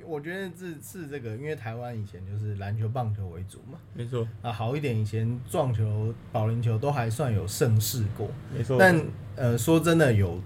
[0.05, 8.77] 我觉得是是这个，因为台湾以前就是篮球、棒球为主嘛，没错，啊好一点，以前撞球、保龄球都还算有盛世过，没错。
[8.77, 8.99] 但
[9.35, 10.41] 呃说真的有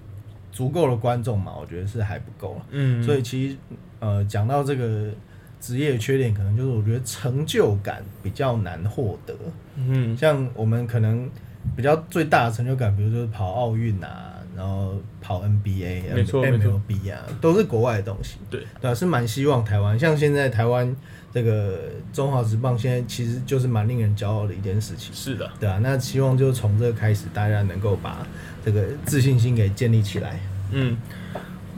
[0.51, 2.65] 足够的观众嘛，我觉得是还不够了。
[2.69, 3.57] 嗯，所以其实
[3.99, 5.11] 呃，讲到这个
[5.59, 9.35] 职业的缺点，可能就是我觉得成就感比较难获得。
[9.75, 11.29] 嗯，像我们可能
[11.75, 18.37] 比较最大的成就感，比如说跑奥运啊，然后跑 NBA、没错没错 MLB 啊，都是国外的东西。
[18.49, 20.95] 对，对啊，是蛮希望台湾，像现在台湾
[21.33, 25.13] 这个中华职棒，现在其实就是蛮令人骄傲的一件事情。
[25.13, 28.25] 是的，对啊，那希望就从这个开始，大家能够把
[28.65, 30.39] 这个自信心给建立起来。
[30.71, 30.97] 嗯。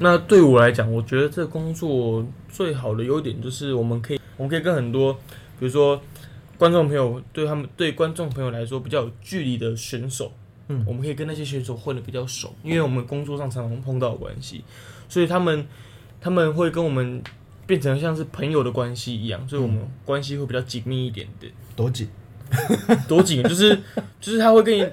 [0.01, 5.13] 那对我来讲，我觉得这工作最好的优点就是我们可以，我们可以跟很多，
[5.59, 6.01] 比如说
[6.59, 10.33] 观众朋友，对他们对观众朋友来说比较有距离的选手，
[10.67, 10.83] 嗯。
[10.85, 14.63] 我们可以跟那些选手混的比较熟，因为我们工作上常常碰到的关系，
[15.07, 15.65] 所以他们
[16.19, 17.23] 他们会跟我们
[17.65, 21.51] 变成像是朋友的关系一样，所以我们关系会比较紧密一点点。
[21.77, 22.09] 多紧，
[23.07, 23.73] 多紧， 就是
[24.19, 24.85] 就是他会跟你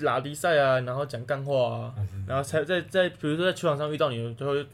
[0.00, 1.94] 拉迪赛啊，然后讲干话啊，
[2.26, 4.66] 然后才在在比如说在球场上遇到你，就会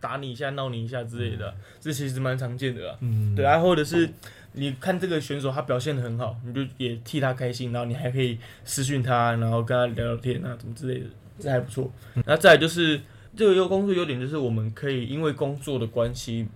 [0.00, 2.96] 打你一下、闹你一下之类的，这其实蛮常见的啦。
[3.00, 4.10] 嗯，对啊，或者是
[4.58, 11.06] 你看这个选手他表现的很好，你就也替他开心，然后你还可以私讯他，然后跟他聊聊天啊，怎么之类的，
[11.38, 11.92] 这还不错。
[12.24, 13.00] 那再来就是
[13.36, 16.48] 这个优工作优点就是我们可以因为工作的关系，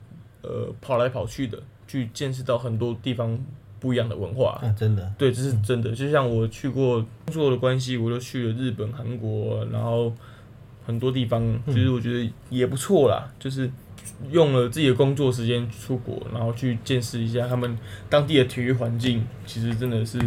[0.43, 3.39] 呃，跑来跑去的，去见识到很多地方
[3.79, 4.59] 不一样的文化。
[4.63, 5.93] 啊，真的，对，这是真的。
[5.93, 10.11] 就像我去过工作的关系，我就去了日本、韩国，然后
[10.87, 13.31] 很多地方，其实我觉得也不错啦。
[13.39, 13.71] 就是
[14.31, 17.79] 用了自己的工作时间出国，然后去见识一下他们
[18.09, 20.19] 当地的体育环境，其实真的是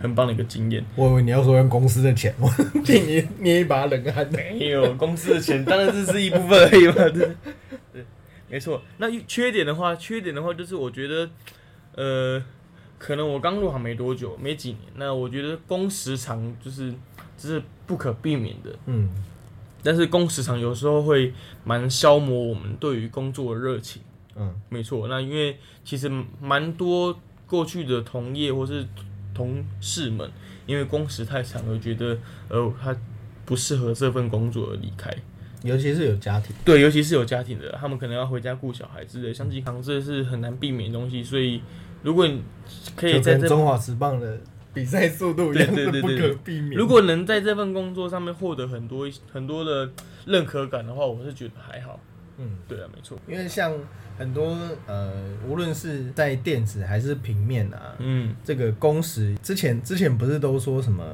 [0.00, 0.84] 很棒的一个经验。
[0.96, 2.48] 我以为你要说用公司的钱， 我
[2.84, 4.28] 替你捏一把冷汗。
[4.32, 6.94] 没有公司的钱，当然这是一部分而已嘛。
[7.10, 7.30] 对，
[7.92, 8.04] 对，
[8.48, 8.82] 没错。
[8.98, 11.30] 那缺点的话，缺点的话就是我觉得，
[11.94, 12.42] 呃，
[12.98, 16.92] 可能我刚入行没多久，没几年，那我觉得工时长就是
[17.36, 18.70] 这是不可避免的。
[18.86, 19.08] 嗯，
[19.82, 21.32] 但是工时长有时候会
[21.64, 24.02] 蛮消磨我们对于工作的热情。
[24.34, 26.10] 嗯，没错，那因为其实
[26.40, 28.86] 蛮多过去的同业或是
[29.34, 30.30] 同事们，
[30.66, 32.16] 因为工时太长而觉得，
[32.48, 32.96] 呃，他
[33.44, 35.14] 不适合这份工作而离开。
[35.62, 41.22] 尤其是有家庭，对，尤其是有家庭的，他们可能要回家顾小孩之类，像健康这是很难避免的东西。
[41.22, 41.62] 所以，
[42.02, 42.42] 如果你
[42.96, 44.40] 可以在这，中华职棒的
[44.74, 46.72] 比赛速度一样，的不可避免。
[46.72, 49.90] 如果能在这份工作上面获得很多很多的
[50.26, 52.00] 认可感的话，我是觉得还好。
[52.38, 53.18] 嗯，对啊，没错。
[53.28, 53.72] 因为像
[54.18, 54.56] 很多
[54.86, 55.12] 呃，
[55.46, 61.04] 无论是在电子还是平面啊，嗯，这个工时之前之前不是都说什么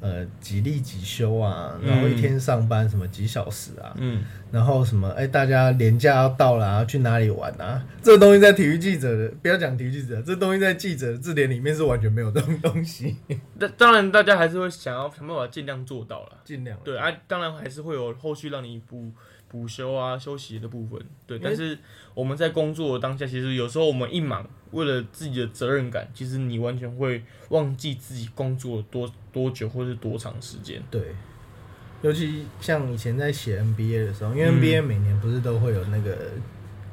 [0.00, 7.84] 呃几例几休啊，嗯然后一天上班什么几小时啊，嗯，然后什么哎、大家年假要到了、啊，要去哪里玩啊？
[8.02, 13.16] 这个东西在体育记者的不要讲体育记者，这东西在记者的字典里面是完全没有这种东西，
[13.58, 16.38] 但当然大家还是会想要想办法尽量做到了。
[16.44, 19.12] 尽量对啊，当然还是会有后续让你补
[19.50, 20.98] 补休啊、休息的部分。
[21.26, 21.76] 对，但是
[22.14, 30.82] 我们在工作的当下，其实有时候我们一忙，为了自己的责任感，其实你完全会忘记自己工作多多久或是多长时间。
[30.90, 31.02] 对。
[32.02, 36.16] 尤其像以前在写 NBA 的时候，因为嗯 NBA 每年不是都会有那个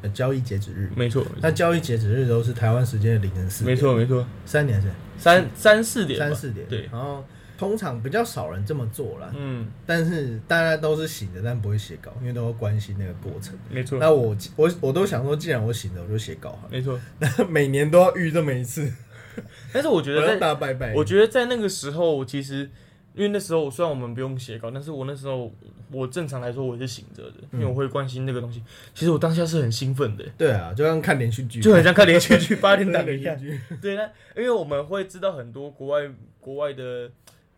[0.02, 7.24] 呃交易截止日，没错，那交易截止日都是台湾时间的凌晨四点，没错，没错，三点是三三四点，三四点，对，然后
[7.58, 13.58] 通常比较少人这么做啦，嗯，但是大家都是醒的，但不会写稿，因为都会关心那个过程。
[13.70, 16.70] 没错，那我我我都想说，既然我醒了，我就写稿好了。
[16.72, 17.00] 没错。
[17.20, 18.92] 那每年都要遇这么一次，
[19.74, 20.94] 但是我觉得在，大拜拜。
[20.94, 22.70] 我觉得在那个时候，其实
[23.16, 25.52] 因为那时候虽然我们不用写稿，但是我那时候
[25.92, 28.62] 我正常来说我是醒着的，因为我会关心那个东西。
[28.94, 33.50] 其实我当下是很兴奋的，对啊，就像看连续剧，就很像看连续剧八点档连一样 续。
[33.50, 33.76] 剧。
[33.82, 34.04] 对，那
[34.36, 37.10] 因为我们会知道很多国外国外的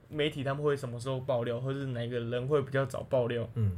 [0.09, 3.49] 媒体他们会什么时候爆料，或者是哪个人会比较早爆料。
[3.55, 3.71] 嗯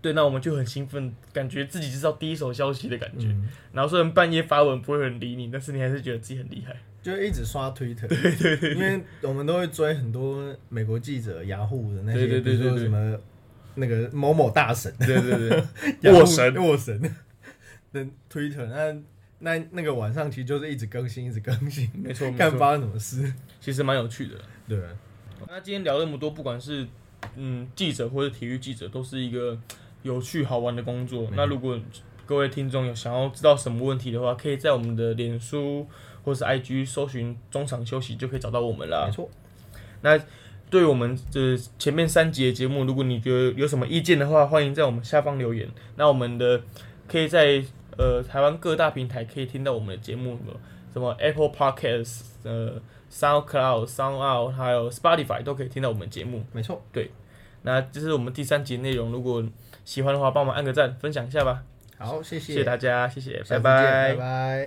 [0.00, 3.28] 对，那我们就很兴奋，感觉自己知道第一手消息的感觉。
[3.28, 6.76] 嗯，然后虽然半夜发文不会有人理你，但是你还是觉得自己很厉害。
[7.02, 13.18] 就一直刷 Twitter， 对对对，因为我们都会追很多美国记者、雅虎的那些，对对对比如说什么
[13.76, 15.64] 那个某某大神，对对对，
[16.02, 17.00] 雅虎沃神沃神
[17.90, 18.94] 的 Twitter， 那
[19.38, 23.32] 那那个晚上其实就是一直更新，一直更新，没错没错，看发生什么事。
[23.58, 24.34] 其实蛮有趣的。
[24.68, 24.90] 对啊，
[25.48, 26.86] 那今天聊那么多，不管是
[27.36, 29.58] 嗯记者或者体育记者，都是一个
[30.02, 31.28] 有趣好玩的工作。
[31.34, 31.78] 那如果
[32.26, 35.86] 各位听众有想要知道什么问题的话，可以在我们的脸书
[36.24, 39.12] 或是 IG 搜寻中场休息，就可以找到我们啦没。
[39.12, 39.28] 错，
[40.00, 40.18] 那
[40.70, 45.68] 对我们这前面三集的节目，如果你觉得有什么意见的话，欢迎在我们下方留言。
[45.96, 46.62] 那我们的
[47.06, 47.62] 可以在
[47.96, 50.38] 呃台湾各大平台可以听到我们的节目，
[50.94, 52.80] 什么 Apple Podcasts、呃
[53.12, 56.42] SoundCloud、SoundOut 还有 Spotify 都可以听到我们节目。
[56.52, 57.10] 没错，对
[57.62, 59.44] 那这是我们第三集内容，如果
[59.84, 61.62] 喜欢的话，帮我们按个赞，分享一下吧。
[61.98, 64.14] 好，谢谢，谢谢大家，谢谢，拜拜拜。
[64.14, 64.62] 拜。